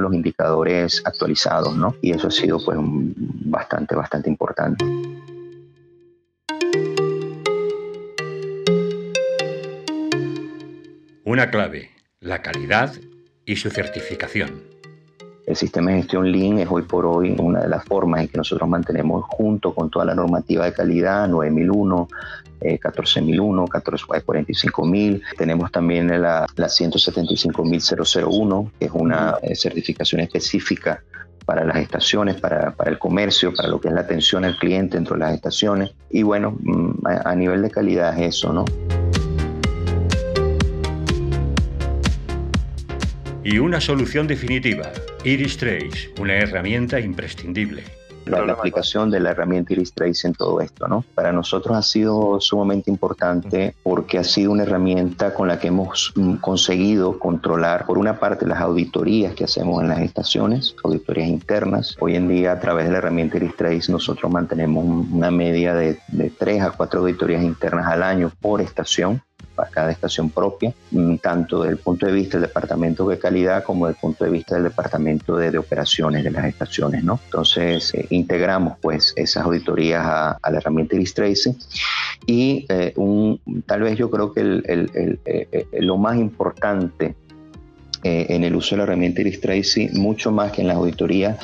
los 0.00 0.12
indicadores 0.12 1.02
actualizados, 1.04 1.76
¿no? 1.76 1.96
Y 2.02 2.12
eso 2.12 2.28
ha 2.28 2.30
sido 2.30 2.58
pues 2.64 2.78
bastante, 2.80 3.94
bastante 3.94 4.28
importante. 4.28 4.84
Una 11.24 11.50
clave, 11.50 11.90
la 12.20 12.42
calidad 12.42 12.92
y 13.46 13.56
su 13.56 13.70
certificación. 13.70 14.73
El 15.46 15.56
sistema 15.56 15.90
de 15.90 15.98
gestión 15.98 16.32
Lean 16.32 16.58
es 16.58 16.68
hoy 16.70 16.82
por 16.82 17.04
hoy 17.04 17.36
una 17.38 17.60
de 17.60 17.68
las 17.68 17.84
formas 17.84 18.22
en 18.22 18.28
que 18.28 18.38
nosotros 18.38 18.66
mantenemos 18.66 19.24
junto 19.28 19.74
con 19.74 19.90
toda 19.90 20.06
la 20.06 20.14
normativa 20.14 20.64
de 20.64 20.72
calidad 20.72 21.28
9001, 21.28 22.08
14001, 22.60 23.66
45000. 23.66 25.22
Tenemos 25.36 25.70
también 25.70 26.08
la, 26.08 26.46
la 26.56 26.68
175001, 26.68 28.72
que 28.78 28.86
es 28.86 28.92
una 28.94 29.36
eh, 29.42 29.54
certificación 29.54 30.22
específica 30.22 31.02
para 31.44 31.62
las 31.62 31.76
estaciones, 31.76 32.40
para, 32.40 32.70
para, 32.70 32.90
el 32.90 32.98
comercio, 32.98 33.52
para 33.52 33.68
lo 33.68 33.78
que 33.78 33.88
es 33.88 33.94
la 33.94 34.00
atención 34.00 34.46
al 34.46 34.56
cliente 34.56 34.96
dentro 34.96 35.14
de 35.14 35.20
las 35.20 35.34
estaciones. 35.34 35.90
Y 36.08 36.22
bueno, 36.22 36.56
mm, 36.58 37.06
a, 37.06 37.30
a 37.30 37.34
nivel 37.34 37.60
de 37.60 37.70
calidad 37.70 38.18
es 38.18 38.36
eso, 38.36 38.50
¿no? 38.50 38.64
Y 43.46 43.58
una 43.58 43.78
solución 43.78 44.26
definitiva, 44.26 44.90
Iris 45.22 45.58
Trace, 45.58 46.10
una 46.18 46.32
herramienta 46.32 46.98
imprescindible. 46.98 47.84
La, 48.24 48.38
aplicación 48.38 49.10
de 49.10 49.20
la 49.20 49.32
herramienta 49.32 49.74
Iris 49.74 49.92
Trace 49.92 50.26
en 50.26 50.32
todo 50.32 50.62
esto, 50.62 50.88
¿no? 50.88 51.04
Para 51.14 51.30
nosotros 51.30 51.76
ha 51.76 51.82
sido 51.82 52.40
sumamente 52.40 52.90
importante 52.90 53.74
porque 53.82 54.16
ha 54.16 54.24
sido 54.24 54.50
una 54.50 54.62
herramienta 54.62 55.34
con 55.34 55.46
la 55.46 55.58
que 55.58 55.68
hemos 55.68 56.14
mm, 56.16 56.36
conseguido 56.36 57.18
controlar, 57.18 57.84
por 57.84 57.98
una 57.98 58.18
parte, 58.18 58.46
las 58.46 58.62
auditorías 58.62 59.34
que 59.34 59.44
hacemos 59.44 59.82
en 59.82 59.90
las 59.90 60.00
estaciones, 60.00 60.74
auditorías 60.82 61.28
internas. 61.28 61.98
Hoy 62.00 62.16
en 62.16 62.28
día, 62.28 62.52
a 62.52 62.60
través 62.60 62.86
de 62.86 62.92
la 62.92 62.98
herramienta 62.98 63.36
Iris 63.36 63.56
Trace, 63.56 63.92
nosotros 63.92 64.32
mantenemos 64.32 64.86
una 65.12 65.30
media 65.30 65.74
de, 65.74 65.98
de 66.08 66.60
a 66.62 66.70
cuatro 66.70 67.00
auditorías 67.00 67.42
internas 67.42 67.88
al 67.88 68.02
año 68.04 68.32
por 68.40 68.62
estación 68.62 69.20
para 69.54 69.70
cada 69.70 69.90
estación 69.90 70.30
propia, 70.30 70.72
mm, 70.90 71.16
tanto 71.16 71.62
desde 71.62 71.76
el 71.76 71.78
punto 71.78 72.06
de 72.06 72.12
vista 72.12 72.38
del 72.38 72.48
departamento 72.48 73.08
de 73.08 73.18
calidad 73.18 73.64
como 73.64 73.86
desde 73.86 73.96
el 73.96 74.00
punto 74.00 74.24
de 74.24 74.30
vista 74.30 74.54
del 74.54 74.64
departamento 74.64 75.36
de, 75.36 75.56
operaciones 75.58 76.24
de 76.24 76.30
las 76.30 76.44
estaciones. 76.46 77.04
¿no? 77.04 77.20
Entonces, 77.24 77.94
eh, 77.94 78.06
integramos 78.10 78.78
pues 78.80 79.12
esas 79.16 79.44
auditorías 79.44 80.04
a, 80.04 80.50
la 80.50 80.58
herramienta 80.58 80.96
Iris 80.96 81.14
Trace 81.14 81.54
y 82.26 82.66
eh, 82.68 82.92
un, 82.96 83.40
tal 83.66 83.82
vez 83.82 83.96
yo 83.96 84.10
creo 84.10 84.32
que 84.32 84.62
eh, 84.64 85.66
lo 85.80 85.96
más 85.96 86.16
importante 86.16 87.14
en 88.06 88.44
el 88.44 88.54
uso 88.54 88.74
de 88.74 88.78
la 88.78 88.82
herramienta 88.82 89.22
Iris 89.22 89.40
Trace, 89.40 89.88
mucho 89.94 90.30
más 90.30 90.52
que 90.52 90.60
en 90.60 90.68
las 90.68 90.76
auditorías, 90.76 91.38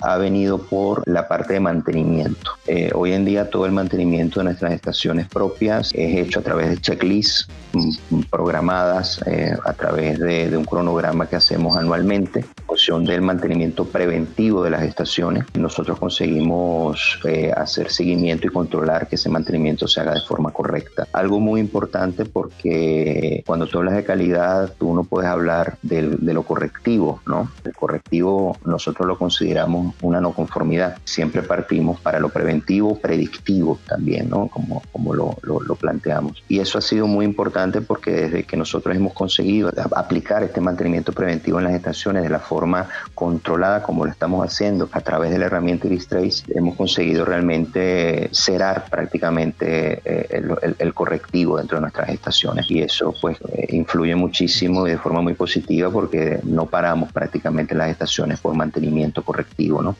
ha 0.00 0.16
venido 0.16 0.58
por 0.58 1.02
la 1.06 1.28
parte 1.28 1.54
de 1.54 1.60
mantenimiento. 1.60 2.52
Eh, 2.66 2.90
hoy 2.94 3.12
en 3.12 3.24
día 3.24 3.50
todo 3.50 3.66
el 3.66 3.72
mantenimiento 3.72 4.40
de 4.40 4.44
nuestras 4.44 4.72
estaciones 4.72 5.28
propias 5.28 5.90
es 5.94 6.16
hecho 6.16 6.40
a 6.40 6.42
través 6.42 6.70
de 6.70 6.78
checklists 6.78 7.48
mm, 7.72 8.20
programadas 8.30 9.20
eh, 9.26 9.54
a 9.64 9.72
través 9.72 10.18
de, 10.18 10.56
un 10.56 10.64
cronograma 10.64 11.26
que 11.26 11.36
hacemos 11.36 11.76
anualmente. 11.76 12.44
función 12.66 13.04
del 13.04 13.22
mantenimiento 13.22 13.84
preventivo 13.84 14.62
de 14.62 14.70
las 14.70 14.82
estaciones, 14.82 15.44
nosotros 15.54 15.98
conseguimos 15.98 17.20
eh, 17.24 17.52
hacer 17.56 17.90
seguimiento 17.90 18.46
y 18.46 18.50
controlar 18.50 19.08
que 19.08 19.16
ese 19.16 19.28
mantenimiento 19.28 19.86
se 19.86 20.00
haga 20.00 20.14
de 20.14 20.20
forma 20.20 20.50
correcta. 20.50 21.06
Algo 21.12 21.40
muy 21.40 21.60
importante 21.60 22.24
porque 22.24 23.42
cuando 23.46 23.66
tú 23.66 23.78
hablas 23.78 23.94
de 23.94 24.04
calidad, 24.04 24.72
tú 24.78 24.94
no 24.94 25.04
puedes 25.04 25.28
hablar 25.28 25.78
de 25.82 26.32
lo 26.32 26.42
correctivo, 26.42 27.20
¿no? 27.26 27.50
El 27.64 27.74
correctivo 27.74 28.56
nosotros 28.64 29.06
lo 29.06 29.18
consideramos 29.18 29.83
una 30.02 30.20
no 30.20 30.32
conformidad. 30.32 30.98
Siempre 31.04 31.42
partimos 31.42 32.00
para 32.00 32.20
lo 32.20 32.28
preventivo, 32.28 32.98
predictivo 32.98 33.78
también, 33.86 34.28
¿no? 34.30 34.48
Como, 34.48 34.82
como 34.92 35.14
lo, 35.14 35.34
planteamos. 35.74 36.42
Y 36.48 36.60
eso 36.60 36.78
ha 36.78 36.80
sido 36.80 37.06
muy 37.06 37.24
importante 37.24 37.80
porque 37.80 38.12
desde 38.12 38.44
que 38.44 38.56
nosotros 38.56 38.94
hemos 38.94 39.12
conseguido 39.12 39.72
aplicar 39.96 40.44
este 40.44 40.60
mantenimiento 40.60 41.12
preventivo 41.12 41.58
en 41.58 41.64
las 41.64 41.74
estaciones 41.74 42.22
de 42.22 42.28
la 42.28 42.38
forma 42.38 42.88
controlada 43.14 43.82
como 43.82 44.04
lo 44.04 44.10
estamos 44.10 44.46
haciendo 44.46 44.88
a 44.92 45.00
través 45.00 45.30
de 45.30 45.38
la 45.38 45.46
herramienta 45.46 45.86
Iris 45.86 46.08
Trace, 46.08 46.44
hemos 46.54 46.76
conseguido 46.76 47.24
realmente 47.24 48.28
cerar 48.32 48.86
prácticamente 48.90 50.00
eh, 50.04 50.42
el, 50.78 50.94
correctivo 50.94 51.58
dentro 51.58 51.78
de 51.78 51.82
nuestras 51.82 52.08
estaciones 52.10 52.70
y 52.70 52.80
eso 52.80 53.14
pues 53.20 53.38
eh, 53.52 53.66
influye 53.70 54.14
muchísimo 54.14 54.86
y 54.86 54.92
de 54.92 54.98
forma 54.98 55.20
muy 55.20 55.34
positiva 55.34 55.90
porque 55.90 56.40
no 56.44 56.66
paramos 56.66 57.12
prácticamente 57.12 57.74
las 57.74 57.90
estaciones 57.90 58.38
por 58.40 58.54
mantenimiento 58.54 59.22
correctivo, 59.22 59.73
¿no? 59.82 59.96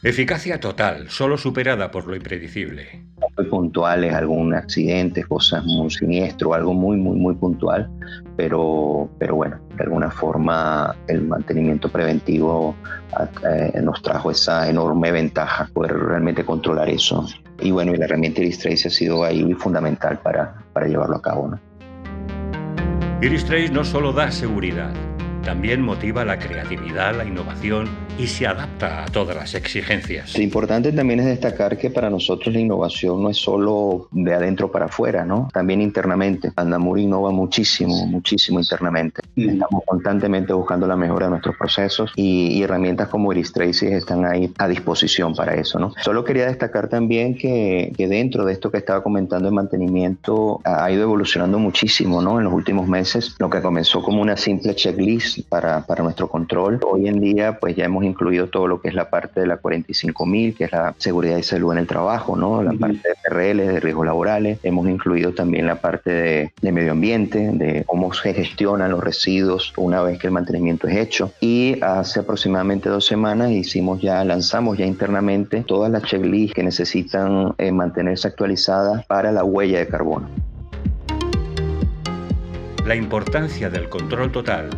Eficacia 0.00 0.60
total, 0.60 1.10
solo 1.10 1.36
superada 1.36 1.90
por 1.90 2.06
lo 2.06 2.14
impredecible. 2.14 3.04
Muy 3.36 3.46
puntuales, 3.46 4.14
algún 4.14 4.54
accidente, 4.54 5.24
cosas 5.24 5.64
muy 5.64 5.90
siniestro, 5.90 6.54
algo 6.54 6.72
muy, 6.72 6.96
muy, 6.96 7.18
muy 7.18 7.34
puntual, 7.34 7.90
pero, 8.36 9.10
pero 9.18 9.34
bueno, 9.34 9.58
de 9.76 9.82
alguna 9.82 10.08
forma 10.08 10.94
el 11.08 11.22
mantenimiento 11.22 11.88
preventivo 11.88 12.76
eh, 13.44 13.80
nos 13.82 14.00
trajo 14.00 14.30
esa 14.30 14.70
enorme 14.70 15.10
ventaja, 15.10 15.68
poder 15.74 15.92
realmente 15.98 16.44
controlar 16.44 16.88
eso. 16.88 17.26
Y 17.60 17.72
bueno, 17.72 17.92
y 17.92 17.96
la 17.96 18.04
herramienta 18.04 18.40
Iris 18.40 18.60
Trace 18.60 18.86
ha 18.86 18.90
sido 18.92 19.24
ahí 19.24 19.52
fundamental 19.54 20.20
para, 20.20 20.54
para 20.72 20.86
llevarlo 20.86 21.16
a 21.16 21.22
cabo. 21.22 21.48
¿no? 21.48 21.67
Iris 23.20 23.44
Trace 23.44 23.70
no 23.72 23.82
solo 23.82 24.12
da 24.12 24.30
seguridad, 24.30 24.92
también 25.48 25.80
motiva 25.80 26.26
la 26.26 26.38
creatividad, 26.38 27.16
la 27.16 27.24
innovación 27.24 27.88
y 28.18 28.26
se 28.26 28.46
adapta 28.46 29.04
a 29.04 29.06
todas 29.06 29.34
las 29.34 29.54
exigencias. 29.54 30.36
Lo 30.36 30.42
importante 30.42 30.92
también 30.92 31.20
es 31.20 31.26
destacar 31.26 31.78
que 31.78 31.88
para 31.88 32.10
nosotros 32.10 32.52
la 32.52 32.60
innovación 32.60 33.22
no 33.22 33.30
es 33.30 33.38
solo 33.38 34.08
de 34.10 34.34
adentro 34.34 34.70
para 34.70 34.86
afuera, 34.86 35.24
¿no? 35.24 35.48
También 35.50 35.80
internamente. 35.80 36.52
Andamur 36.54 36.98
innova 36.98 37.30
muchísimo, 37.30 38.06
muchísimo 38.08 38.60
internamente. 38.60 39.22
Estamos 39.34 39.84
constantemente 39.86 40.52
buscando 40.52 40.86
la 40.86 40.96
mejora 40.96 41.26
de 41.26 41.30
nuestros 41.30 41.56
procesos 41.56 42.12
y, 42.14 42.62
herramientas 42.62 43.08
como 43.08 43.32
Iris 43.32 43.50
Tracy 43.50 43.86
están 43.86 44.26
ahí 44.26 44.52
a 44.58 44.68
disposición 44.68 45.34
para 45.34 45.54
eso, 45.54 45.78
¿no? 45.78 45.94
Solo 46.02 46.24
quería 46.24 46.44
destacar 46.44 46.88
también 46.88 47.34
que, 47.34 47.94
que 47.96 48.06
dentro 48.06 48.44
de 48.44 48.52
esto 48.52 48.70
que 48.70 48.76
estaba 48.76 49.02
comentando 49.02 49.48
el 49.48 49.54
mantenimiento 49.54 50.60
ha 50.64 50.90
ido 50.90 51.04
evolucionando 51.04 51.58
muchísimo, 51.58 52.20
¿no? 52.20 52.38
En 52.38 52.44
los 52.44 52.52
últimos 52.52 52.86
meses, 52.86 53.34
lo 53.38 53.48
que 53.48 53.62
comenzó 53.62 54.02
como 54.02 54.20
una 54.20 54.36
simple 54.36 54.74
checklist 54.74 55.37
para, 55.42 55.86
para 55.86 56.02
nuestro 56.02 56.28
control, 56.28 56.80
hoy 56.86 57.08
en 57.08 57.20
día 57.20 57.58
pues 57.58 57.76
ya 57.76 57.84
hemos 57.84 58.04
incluido 58.04 58.48
todo 58.48 58.66
lo 58.66 58.80
que 58.80 58.88
es 58.88 58.94
la 58.94 59.10
parte 59.10 59.40
de 59.40 59.46
la 59.46 59.60
45.000, 59.60 60.56
que 60.56 60.64
es 60.64 60.72
la 60.72 60.94
seguridad 60.98 61.36
y 61.36 61.42
salud 61.42 61.72
en 61.72 61.78
el 61.78 61.86
trabajo, 61.86 62.36
¿no? 62.36 62.62
La 62.62 62.72
parte 62.72 63.08
de 63.08 63.14
PRL, 63.22 63.58
de 63.58 63.80
riesgos 63.80 64.06
laborales. 64.06 64.58
Hemos 64.62 64.88
incluido 64.88 65.32
también 65.32 65.66
la 65.66 65.80
parte 65.80 66.10
de, 66.10 66.52
de, 66.60 66.72
medio 66.72 66.92
ambiente, 66.92 67.50
de 67.52 67.84
cómo 67.86 68.12
se 68.12 68.34
gestionan 68.34 68.90
los 68.90 69.02
residuos 69.02 69.72
una 69.76 70.02
vez 70.02 70.18
que 70.18 70.26
el 70.28 70.32
mantenimiento 70.32 70.88
es 70.88 70.96
hecho. 70.96 71.32
Y 71.40 71.76
hace 71.82 72.20
aproximadamente 72.20 72.88
dos 72.88 73.06
semanas 73.06 73.50
hicimos 73.50 74.00
ya, 74.00 74.24
lanzamos 74.24 74.78
ya 74.78 74.86
internamente 74.86 75.64
todas 75.66 75.90
las 75.90 76.02
checklists 76.02 76.54
que 76.54 76.62
necesitan 76.62 77.54
eh, 77.58 77.72
mantenerse 77.72 78.28
actualizadas 78.28 79.06
para 79.06 79.32
la 79.32 79.44
huella 79.44 79.78
de 79.78 79.88
carbono. 79.88 80.28
La 82.84 82.94
importancia 82.94 83.68
del 83.68 83.88
control 83.88 84.32
total 84.32 84.70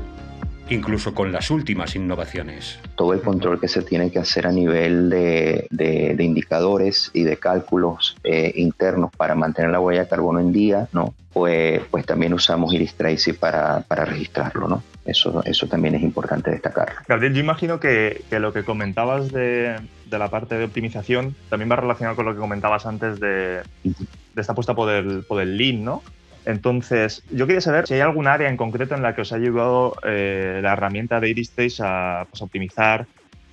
incluso 0.71 1.15
con 1.15 1.33
las 1.33 1.51
últimas 1.51 1.95
innovaciones. 1.97 2.79
Todo 2.95 3.13
el 3.13 3.21
control 3.21 3.61
que 3.61 3.69
se 3.69 3.83
tiene 3.83 4.11
que 4.11 4.19
hacer 4.19 4.47
a 4.47 4.53
nivel 4.53 5.11
de, 5.11 5.67
de, 5.71 6.25
indicadores 6.25 7.11
y 7.13 7.25
de 7.25 7.37
cálculos 7.37 8.17
eh, 8.25 8.53
internos 8.57 9.11
para 9.17 9.35
mantener 9.35 9.71
la 9.71 9.81
huella 9.81 10.03
de 10.03 10.09
carbono 10.09 10.41
en 10.41 10.53
día, 10.53 10.89
¿no? 10.93 11.15
Pues, 11.33 11.83
pues 11.91 12.07
también 12.07 12.35
usamos 12.35 12.73
Iris 12.73 12.95
Tracy 12.95 13.33
para, 13.33 13.81
para 13.83 14.05
registrarlo, 14.05 14.69
¿no? 14.69 14.83
Eso, 15.05 15.43
eso 15.45 15.67
también 15.67 15.95
es 15.95 16.03
importante 16.03 16.51
destacar. 16.51 16.93
Gabriel, 17.09 17.35
yo 17.35 17.41
imagino 17.41 17.81
que, 17.81 18.23
que 18.29 18.39
lo 18.39 18.53
que 18.53 18.65
comentabas 18.65 19.33
de, 19.33 19.77
de, 20.07 20.19
la 20.19 20.29
parte 20.29 20.57
de 20.57 20.65
optimización 20.65 21.35
también 21.49 21.71
va 21.71 21.77
relacionado 21.77 22.17
con 22.17 22.27
lo 22.27 22.35
que 22.35 22.41
comentabas 22.41 22.85
antes 22.87 23.19
de, 23.19 23.63
de 23.83 24.41
esta 24.41 24.53
apuesta 24.53 24.75
por 24.75 24.91
el, 24.91 25.25
por 25.25 25.41
el 25.41 25.57
Lean, 25.57 25.85
¿no? 25.85 26.03
Entonces, 26.45 27.23
yo 27.31 27.47
quería 27.47 27.61
saber 27.61 27.87
si 27.87 27.95
hay 27.95 28.01
algún 28.01 28.27
área 28.27 28.49
en 28.49 28.57
concreto 28.57 28.95
en 28.95 29.03
la 29.03 29.15
que 29.15 29.23
os 29.23 29.33
ha 29.33 29.37
ayudado 29.37 29.95
eh, 30.05 30.61
la 30.63 30.73
herramienta 30.73 31.21
de 31.21 31.31
Iris 31.31 31.81
a, 31.81 32.27
pues, 32.31 32.43
optimizar 32.43 33.07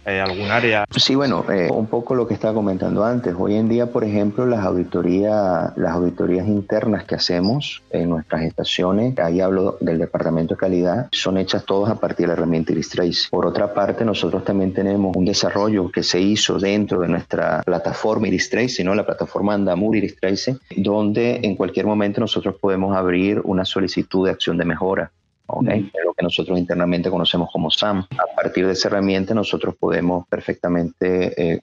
eh, 0.07 0.21
algún 0.21 0.49
área. 0.49 0.85
Sí, 0.95 1.15
bueno, 1.15 1.45
eh, 1.51 1.69
un 1.69 1.87
poco 1.87 2.15
lo 2.15 2.27
que 2.27 2.33
estaba 2.33 2.53
comentando 2.53 3.03
antes. 3.03 3.35
Hoy 3.37 3.55
en 3.55 3.67
día, 3.67 3.87
por 3.87 4.05
ejemplo, 4.05 4.45
las 4.45 4.65
auditorías, 4.65 5.73
las 5.75 5.91
auditorías 5.91 6.47
internas 6.47 7.03
que 7.03 7.15
hacemos 7.15 7.83
en 7.91 8.09
nuestras 8.09 8.43
estaciones, 8.43 9.19
ahí 9.19 9.41
hablo 9.41 9.77
del 9.81 9.99
departamento 9.99 10.53
de 10.53 10.59
calidad, 10.59 11.07
son 11.11 11.37
hechas 11.37 11.65
todas 11.65 11.91
a 11.91 11.99
partir 11.99 12.23
de 12.23 12.27
la 12.27 12.33
herramienta 12.33 12.71
Iris 12.71 12.89
Trace. 12.89 13.27
Por 13.29 13.45
otra 13.45 13.73
parte, 13.73 14.05
nosotros 14.05 14.45
también 14.45 14.73
tenemos 14.73 15.15
un 15.15 15.25
desarrollo 15.25 15.91
que 15.91 16.03
se 16.03 16.21
hizo 16.21 16.57
dentro 16.57 17.01
de 17.01 17.09
nuestra 17.09 17.61
plataforma 17.63 18.29
Iris 18.29 18.49
Trace, 18.49 18.83
¿no? 18.85 18.95
la 18.95 19.05
plataforma 19.05 19.55
Andamur 19.55 19.95
Iris 19.97 20.15
Trace, 20.15 20.57
donde 20.75 21.41
en 21.43 21.55
cualquier 21.57 21.85
momento 21.85 22.21
nosotros 22.21 22.55
podemos 22.61 22.95
abrir 22.95 23.41
una 23.43 23.65
solicitud 23.65 24.25
de 24.25 24.31
acción 24.31 24.57
de 24.57 24.63
mejora. 24.63 25.11
Okay, 25.49 25.89
lo 26.03 26.13
que 26.13 26.23
nosotros 26.23 26.59
internamente 26.59 27.09
conocemos 27.09 27.49
como 27.51 27.71
SAM. 27.71 28.05
A 28.11 28.35
partir 28.35 28.67
de 28.67 28.73
esa 28.73 28.89
herramienta 28.89 29.33
nosotros 29.33 29.75
podemos 29.79 30.27
perfectamente, 30.27 31.53
eh, 31.53 31.61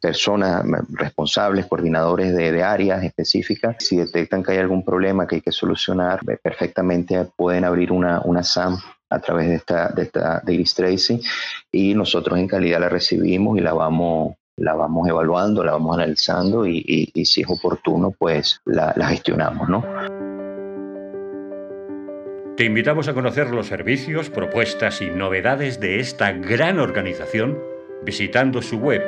personas 0.00 0.64
responsables, 0.90 1.66
coordinadores 1.66 2.34
de, 2.34 2.52
de, 2.52 2.62
áreas 2.62 3.04
específicas, 3.04 3.76
si 3.80 3.96
detectan 3.96 4.42
que 4.42 4.52
hay 4.52 4.58
algún 4.58 4.84
problema 4.84 5.26
que 5.26 5.36
hay 5.36 5.40
que 5.40 5.52
solucionar, 5.52 6.20
eh, 6.28 6.38
perfectamente 6.42 7.22
pueden 7.36 7.64
abrir 7.64 7.92
una, 7.92 8.22
una 8.24 8.42
SAM 8.42 8.78
a 9.10 9.18
través 9.20 9.48
de 9.48 9.54
esta, 9.56 9.88
de 9.88 10.02
esta 10.02 10.40
de 10.44 10.54
Iris 10.54 10.74
Tracy 10.74 11.20
y 11.72 11.94
nosotros 11.94 12.38
en 12.38 12.46
calidad 12.46 12.80
la 12.80 12.88
recibimos 12.88 13.58
y 13.58 13.60
la 13.60 13.72
vamos 13.72 14.34
la 14.56 14.74
vamos 14.74 15.08
evaluando, 15.08 15.62
la 15.62 15.72
vamos 15.72 15.96
analizando 15.96 16.66
y, 16.66 16.78
y, 16.84 17.10
y 17.14 17.24
si 17.24 17.42
es 17.42 17.48
oportuno, 17.48 18.10
pues 18.10 18.60
la, 18.64 18.92
la 18.96 19.06
gestionamos, 19.06 19.68
¿no? 19.68 19.84
Te 22.58 22.64
invitamos 22.64 23.06
a 23.06 23.14
conocer 23.14 23.50
los 23.50 23.68
servicios, 23.68 24.30
propuestas 24.30 25.00
y 25.00 25.10
novedades 25.10 25.78
de 25.78 26.00
esta 26.00 26.32
gran 26.32 26.80
organización 26.80 27.56
visitando 28.04 28.62
su 28.62 28.78
web 28.78 29.00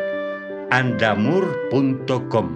andamur.com. 0.71 2.49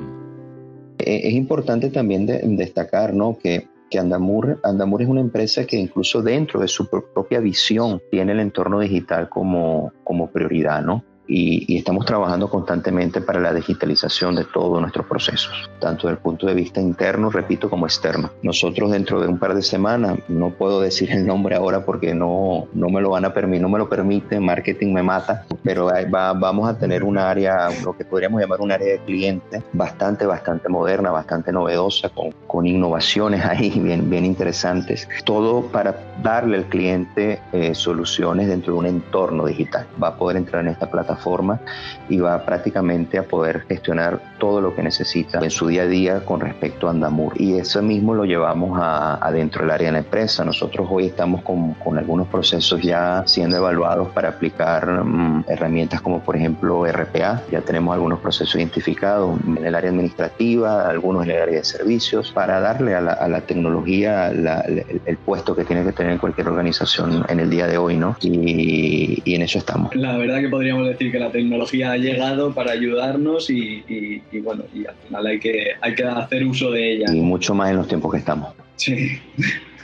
Eh, 1.00 1.20
es 1.24 1.34
importante 1.34 1.90
también 1.90 2.26
de, 2.26 2.38
destacar 2.44 3.12
¿no? 3.12 3.36
que, 3.36 3.66
que 3.90 3.98
Andamur, 3.98 4.60
Andamur 4.62 5.02
es 5.02 5.08
una 5.08 5.20
empresa 5.20 5.66
que 5.66 5.76
incluso 5.76 6.22
dentro 6.22 6.60
de 6.60 6.68
su 6.68 6.88
propia 6.88 7.40
visión 7.40 8.00
tiene 8.12 8.30
el 8.30 8.38
entorno 8.38 8.78
digital 8.78 9.28
como, 9.28 9.92
como 10.04 10.30
prioridad. 10.30 10.80
¿no? 10.80 11.02
Y, 11.26 11.72
y, 11.72 11.78
estamos 11.78 12.04
trabajando 12.04 12.50
constantemente 12.50 13.20
para 13.20 13.40
la 13.40 13.52
digitalización 13.52 14.34
de 14.34 14.44
todos 14.44 14.80
nuestros 14.80 15.06
procesos, 15.06 15.70
tanto 15.80 16.06
desde 16.06 16.18
el 16.18 16.22
punto 16.22 16.46
de 16.46 16.54
vista 16.54 16.80
interno, 16.80 17.30
repito, 17.30 17.70
como 17.70 17.86
externo. 17.86 18.30
Nosotros 18.42 18.90
dentro 18.90 19.20
de 19.20 19.28
un 19.28 19.38
par 19.38 19.54
de 19.54 19.62
semanas, 19.62 20.18
no 20.28 20.50
puedo 20.50 20.80
decir 20.80 21.10
el 21.10 21.26
nombre 21.26 21.54
ahora 21.54 21.84
porque 21.84 22.14
no, 22.14 22.66
no 22.74 22.88
me 22.88 23.00
lo 23.00 23.10
van 23.10 23.24
a 23.24 23.32
permitir, 23.32 23.62
no 23.62 23.68
me 23.68 23.78
lo 23.78 23.88
permite, 23.88 24.38
marketing 24.38 24.92
me 24.92 25.02
mata, 25.02 25.46
pero 25.62 25.86
va, 25.86 26.32
vamos 26.34 26.68
a 26.68 26.76
tener 26.78 27.04
un 27.04 27.16
área, 27.16 27.68
lo 27.82 27.96
que 27.96 28.04
podríamos 28.04 28.40
llamar 28.40 28.60
un 28.60 28.72
área 28.72 28.92
de 28.92 28.98
cliente 28.98 29.62
bastante, 29.72 30.26
bastante 30.26 30.68
moderna, 30.68 31.10
bastante 31.10 31.52
novedosa, 31.52 32.10
con, 32.10 32.32
con 32.46 32.66
innovaciones 32.66 33.44
ahí 33.44 33.70
bien, 33.70 34.10
bien 34.10 34.24
interesantes. 34.26 35.08
Todo 35.24 35.62
para 35.62 35.98
darle 36.22 36.58
al 36.58 36.64
cliente 36.64 37.40
eh, 37.52 37.74
soluciones 37.74 38.48
dentro 38.48 38.74
de 38.74 38.78
un 38.80 38.86
entorno 38.86 39.46
digital. 39.46 39.86
Va 40.02 40.08
a 40.08 40.16
poder 40.16 40.36
entrar 40.36 40.62
en 40.62 40.72
esta 40.72 40.90
plataforma 40.90 41.13
plataforma 41.14 41.60
y 42.08 42.18
va 42.18 42.44
prácticamente 42.44 43.18
a 43.18 43.22
poder 43.22 43.60
gestionar 43.68 44.20
todo 44.44 44.60
lo 44.60 44.74
que 44.74 44.82
necesita 44.82 45.38
en 45.42 45.50
su 45.50 45.68
día 45.68 45.84
a 45.84 45.86
día 45.86 46.20
con 46.20 46.38
respecto 46.38 46.86
a 46.86 46.90
Andamur. 46.90 47.32
Y 47.40 47.54
eso 47.54 47.80
mismo 47.80 48.12
lo 48.12 48.26
llevamos 48.26 48.78
adentro 48.78 49.62
del 49.62 49.70
área 49.70 49.86
de 49.86 49.92
la 49.92 49.98
empresa. 50.00 50.44
Nosotros 50.44 50.86
hoy 50.90 51.06
estamos 51.06 51.40
con, 51.40 51.72
con 51.72 51.96
algunos 51.96 52.28
procesos 52.28 52.82
ya 52.82 53.22
siendo 53.26 53.56
evaluados 53.56 54.08
para 54.10 54.28
aplicar 54.28 55.02
mm, 55.02 55.46
herramientas 55.48 56.02
como 56.02 56.20
por 56.20 56.36
ejemplo 56.36 56.84
RPA. 56.84 57.42
Ya 57.50 57.62
tenemos 57.62 57.94
algunos 57.94 58.20
procesos 58.20 58.56
identificados 58.56 59.40
en 59.46 59.64
el 59.64 59.74
área 59.74 59.88
administrativa, 59.88 60.90
algunos 60.90 61.24
en 61.24 61.30
el 61.30 61.40
área 61.40 61.56
de 61.60 61.64
servicios, 61.64 62.30
para 62.30 62.60
darle 62.60 62.94
a 62.94 63.00
la, 63.00 63.12
a 63.14 63.26
la 63.28 63.40
tecnología 63.40 64.28
el, 64.28 65.16
puesto 65.24 65.56
que 65.56 65.64
tiene 65.64 65.84
que 65.84 65.92
tener 65.92 66.18
cualquier 66.18 66.48
organización 66.48 67.24
en 67.30 67.40
el 67.40 67.48
día 67.48 67.66
de 67.66 67.78
hoy, 67.78 67.96
¿no? 67.96 68.14
Y, 68.20 69.22
y, 69.24 69.34
en 69.34 69.40
eso 69.40 69.56
estamos. 69.56 69.96
La 69.96 70.18
verdad 70.18 70.40
que 70.40 70.50
podríamos 70.50 70.86
decir 70.86 71.10
que 71.10 71.18
la 71.18 71.30
tecnología 71.30 71.92
ha 71.92 71.96
llegado 71.96 72.52
para 72.52 72.72
ayudarnos 72.72 73.48
y, 73.48 73.82
y, 73.88 74.33
bueno, 74.40 74.64
y 74.72 74.86
al 74.86 74.94
final 74.94 75.26
hay 75.26 75.38
que, 75.38 75.72
hay 75.80 75.94
que 75.94 76.04
hacer 76.04 76.44
uso 76.44 76.70
de 76.70 76.92
ella. 76.92 77.06
Y 77.12 77.20
mucho 77.20 77.54
más 77.54 77.70
en 77.70 77.76
los 77.76 77.88
tiempos 77.88 78.12
que 78.12 78.18
estamos. 78.18 78.54
Sí. 78.76 79.20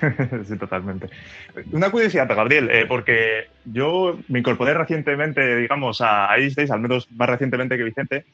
sí, 0.44 0.56
totalmente. 0.58 1.08
Una 1.72 1.90
curiosidad, 1.90 2.28
Gabriel, 2.28 2.70
eh, 2.70 2.86
porque 2.86 3.48
yo 3.64 4.18
me 4.28 4.38
incorporé 4.38 4.74
recientemente, 4.74 5.56
digamos, 5.56 6.00
a 6.00 6.28
Ice 6.38 6.66
al 6.70 6.80
menos 6.80 7.10
más 7.12 7.28
recientemente 7.28 7.76
que 7.76 7.84
Vicente, 7.84 8.24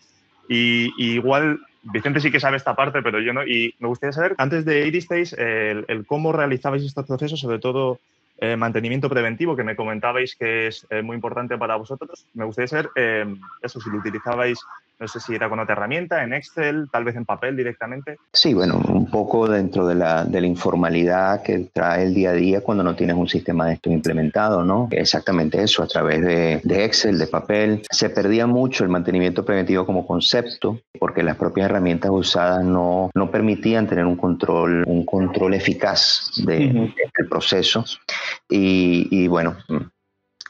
y, 0.48 0.92
igual 0.96 1.60
Vicente 1.82 2.20
sí 2.20 2.30
que 2.30 2.40
sabe 2.40 2.56
esta 2.56 2.74
parte, 2.74 3.02
pero 3.02 3.20
yo 3.20 3.32
no. 3.32 3.46
Y 3.46 3.74
me 3.78 3.88
gustaría 3.88 4.12
saber, 4.12 4.34
antes 4.38 4.64
de 4.64 4.86
Iris 4.86 5.08
el, 5.10 5.84
el 5.88 6.06
cómo 6.06 6.32
realizabais 6.32 6.84
estos 6.84 7.06
procesos, 7.06 7.40
sobre 7.40 7.58
todo 7.58 7.98
eh, 8.38 8.54
mantenimiento 8.54 9.08
preventivo, 9.08 9.56
que 9.56 9.64
me 9.64 9.76
comentabais 9.76 10.36
que 10.36 10.66
es 10.66 10.86
eh, 10.90 11.00
muy 11.00 11.14
importante 11.14 11.56
para 11.56 11.76
vosotros. 11.76 12.26
Me 12.34 12.44
gustaría 12.44 12.68
saber 12.68 12.90
eh, 12.94 13.24
eso, 13.62 13.80
si 13.80 13.88
lo 13.88 13.96
utilizabais, 13.96 14.58
no 14.98 15.08
sé 15.08 15.20
si 15.20 15.34
era 15.34 15.48
con 15.48 15.58
otra 15.58 15.74
herramienta, 15.74 16.22
en 16.22 16.32
Excel, 16.32 16.88
tal 16.90 17.04
vez 17.04 17.16
en 17.16 17.24
papel 17.24 17.56
directamente. 17.56 18.16
Sí, 18.32 18.54
bueno, 18.54 18.80
un 18.88 19.10
poco 19.10 19.48
dentro 19.48 19.86
de 19.86 19.94
la, 19.94 20.24
de 20.24 20.40
la 20.40 20.46
informalidad 20.46 21.42
que 21.42 21.70
trae 21.72 22.04
el 22.04 22.14
día 22.14 22.30
a 22.30 22.34
día 22.34 22.60
cuando 22.62 22.82
no 22.82 22.96
tienes 22.96 23.16
un 23.16 23.28
sistema 23.28 23.66
de 23.66 23.74
esto 23.74 23.90
implementado, 23.90 24.64
¿no? 24.64 24.88
Exactamente 24.90 25.62
eso, 25.62 25.82
a 25.82 25.86
través 25.86 26.22
de, 26.22 26.60
de 26.64 26.84
Excel, 26.84 27.18
de 27.18 27.26
papel. 27.26 27.82
Se 27.90 28.10
perdía 28.10 28.46
mucho 28.46 28.84
el 28.84 28.90
mantenimiento 28.90 29.44
preventivo 29.44 29.84
como 29.84 30.06
concepto 30.06 30.80
porque 30.98 31.22
las 31.22 31.36
propias 31.36 31.66
herramientas 31.66 32.10
usadas 32.10 32.64
no, 32.64 33.10
no 33.14 33.30
permitían 33.30 33.86
tener 33.86 34.06
un 34.06 34.16
control, 34.16 34.84
un 34.86 35.04
control 35.04 35.54
eficaz 35.54 36.30
de, 36.44 36.92
del 37.16 37.28
proceso. 37.28 37.84
Y, 38.48 39.26
bueno, 39.28 39.56
mm, 39.68 39.76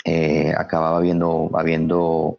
eh, 0.09 0.55
acababa 0.57 0.99
habiendo, 0.99 1.51
habiendo 1.55 2.39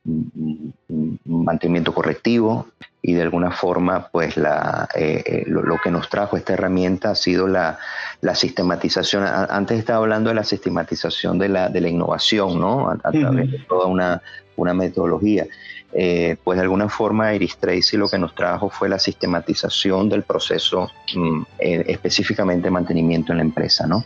mantenimiento 1.26 1.94
correctivo 1.94 2.68
y 3.02 3.12
de 3.12 3.24
alguna 3.24 3.52
forma 3.52 4.08
pues 4.08 4.38
la, 4.38 4.88
eh, 4.96 5.22
eh, 5.26 5.44
lo, 5.48 5.78
que 5.84 5.92
nos 5.92 6.08
trajo 6.08 6.38
esta 6.38 6.54
herramienta 6.54 7.12
ha 7.12 7.16
sido 7.16 7.46
la, 7.46 7.78
la, 8.22 8.36
sistematización. 8.36 9.26
Antes 9.26 9.80
estaba 9.80 10.00
hablando 10.00 10.30
de 10.30 10.36
la 10.36 10.46
sistematización 10.46 11.40
de 11.40 11.50
la, 11.50 11.68
de 11.68 11.82
la 11.82 11.90
innovación, 11.90 12.58
¿no? 12.58 12.90
A, 12.90 13.12
través 13.12 13.52
de 13.52 13.60
toda 13.68 13.88
una, 13.88 14.22
una 14.56 14.74
metodología. 14.74 15.46
pues 15.92 16.56
de 16.58 16.62
alguna 16.62 16.88
forma 16.88 17.34
Iris 17.34 17.58
Tracy 17.58 17.98
lo 17.98 18.08
que 18.08 18.18
nos 18.18 18.34
trajo 18.34 18.70
fue 18.70 18.88
la 18.88 18.98
sistematización 18.98 20.08
del 20.08 20.24
proceso, 20.24 20.90
mm, 21.14 21.42
específicamente 21.60 22.70
mantenimiento 22.70 23.34
en 23.34 23.40
la 23.40 23.44
empresa, 23.44 23.86
¿no? 23.86 24.06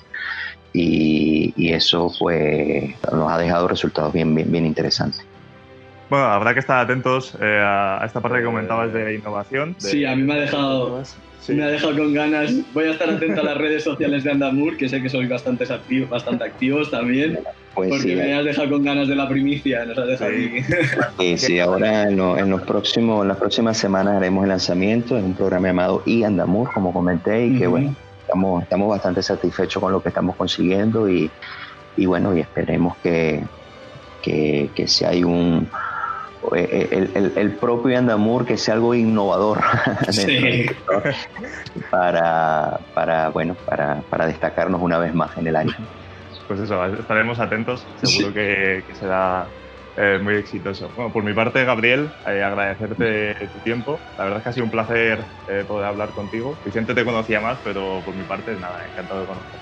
Y, 0.73 1.71
eso 1.71 2.13
pues 2.19 2.93
nos 3.11 3.31
ha 3.31 3.37
dejado 3.37 3.67
resultados 3.67 4.13
bien, 4.13 4.33
bien, 4.35 4.51
bien 4.51 4.65
interesantes. 4.65 5.25
Bueno, 6.09 6.25
habrá 6.25 6.53
que 6.53 6.59
estar 6.59 6.83
atentos 6.83 7.35
eh, 7.39 7.61
a 7.63 8.03
esta 8.05 8.19
parte 8.19 8.39
que 8.39 8.43
comentabas 8.43 8.91
de 8.91 9.15
innovación. 9.15 9.75
Sí, 9.77 10.03
a 10.03 10.13
mí 10.13 10.23
me 10.23 10.33
ha 10.33 10.37
dejado, 10.41 11.01
me 11.47 11.63
ha 11.63 11.67
dejado 11.67 11.97
con 11.97 12.13
ganas. 12.13 12.51
Voy 12.73 12.85
a 12.85 12.91
estar 12.91 13.09
atento 13.09 13.39
a 13.39 13.45
las 13.45 13.57
redes 13.57 13.85
sociales 13.85 14.25
de 14.25 14.31
Andamur, 14.31 14.75
que 14.75 14.89
sé 14.89 15.01
que 15.01 15.07
sois 15.09 15.29
bastante 15.29 15.63
activos, 15.71 16.09
bastante 16.09 16.43
activos 16.43 16.91
también. 16.91 17.39
Pues 17.73 17.89
porque 17.89 18.17
me 18.17 18.33
has 18.33 18.43
dejado 18.43 18.71
con 18.71 18.83
ganas 18.83 19.07
de 19.07 19.15
la 19.15 19.29
primicia, 19.29 19.85
nos 19.85 19.97
has 19.97 20.07
dejado 20.07 20.31
sí. 21.19 21.37
sí, 21.37 21.59
ahora 21.61 22.09
en, 22.09 22.17
los 22.49 22.61
próximos, 22.63 23.21
en 23.21 23.29
las 23.29 23.37
próximas 23.37 23.77
semanas 23.77 24.17
haremos 24.17 24.43
el 24.43 24.49
lanzamiento. 24.49 25.17
Es 25.17 25.23
un 25.23 25.33
programa 25.33 25.69
llamado 25.69 26.03
I 26.05 26.23
Andamur, 26.23 26.73
como 26.73 26.91
comenté, 26.91 27.45
y 27.45 27.57
que 27.57 27.67
bueno 27.67 27.95
estamos, 28.31 28.63
estamos 28.63 28.87
bastante 28.87 29.21
satisfechos 29.21 29.81
con 29.81 29.91
lo 29.91 30.01
que 30.01 30.07
estamos 30.07 30.37
consiguiendo 30.37 31.09
y, 31.09 31.29
y 31.97 32.05
bueno, 32.05 32.33
y 32.33 32.39
esperemos 32.39 32.95
que, 33.03 33.43
que, 34.21 34.69
que 34.73 34.87
si 34.87 35.03
hay 35.03 35.25
un, 35.25 35.67
eh, 36.55 36.87
el, 36.91 37.11
el, 37.13 37.33
el, 37.35 37.51
propio 37.51 37.97
Andamur 37.97 38.45
que 38.45 38.55
sea 38.55 38.75
algo 38.75 38.95
innovador 38.95 39.59
para, 41.91 42.79
para, 42.93 43.29
bueno, 43.29 43.55
para, 43.65 44.01
para, 44.09 44.27
destacarnos 44.27 44.81
una 44.81 44.97
vez 44.97 45.13
más 45.13 45.37
en 45.37 45.47
el 45.47 45.57
año. 45.57 45.75
Pues 46.47 46.61
eso, 46.61 46.85
estaremos 46.85 47.37
atentos, 47.37 47.85
seguro 48.01 48.33
que, 48.33 48.85
que 48.87 48.95
será 48.95 49.45
eh, 49.95 50.19
muy 50.21 50.35
exitoso. 50.35 50.93
Bueno, 50.95 51.11
por 51.11 51.23
mi 51.23 51.33
parte, 51.33 51.63
Gabriel, 51.65 52.13
eh, 52.25 52.41
agradecerte 52.41 53.49
tu 53.51 53.61
tiempo. 53.61 54.05
La 54.17 54.25
verdad 54.25 54.39
es 54.39 54.43
que 54.43 54.49
ha 54.49 54.53
sido 54.53 54.65
un 54.65 54.71
placer 54.71 55.27
eh, 55.47 55.65
poder 55.67 55.85
hablar 55.87 56.13
contigo. 56.13 56.59
Vicente 56.63 56.93
te 56.93 57.05
conocía 57.05 57.41
más, 57.41 57.59
pero 57.63 58.01
por 58.03 58.15
mi 58.15 58.23
parte, 58.25 58.55
nada, 58.57 58.85
encantado 58.87 59.21
de 59.21 59.27
conocer. 59.27 59.59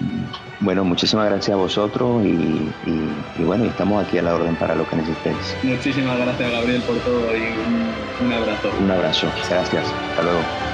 Bueno, 0.59 0.83
muchísimas 0.83 1.25
gracias 1.25 1.53
a 1.53 1.57
vosotros 1.57 2.23
y, 2.25 2.75
y, 2.83 3.43
bueno, 3.43 3.65
estamos 3.65 4.03
aquí 4.03 4.17
a 4.17 4.21
la 4.21 4.35
orden 4.35 4.55
para 4.55 4.75
lo 4.75 4.85
que 4.85 4.97
necesitéis. 4.97 5.57
Muchísimas 5.63 6.17
gracias, 6.19 6.51
Gabriel, 6.51 6.83
por 6.85 7.01
todo 7.03 7.35
y 7.35 7.57
un, 7.59 8.13
un 8.17 8.31
abrazo. 8.33 8.69
Un 8.77 8.91
abrazo, 8.91 9.33
gracias. 9.49 9.93
Hasta 10.09 10.23
luego. 10.23 10.68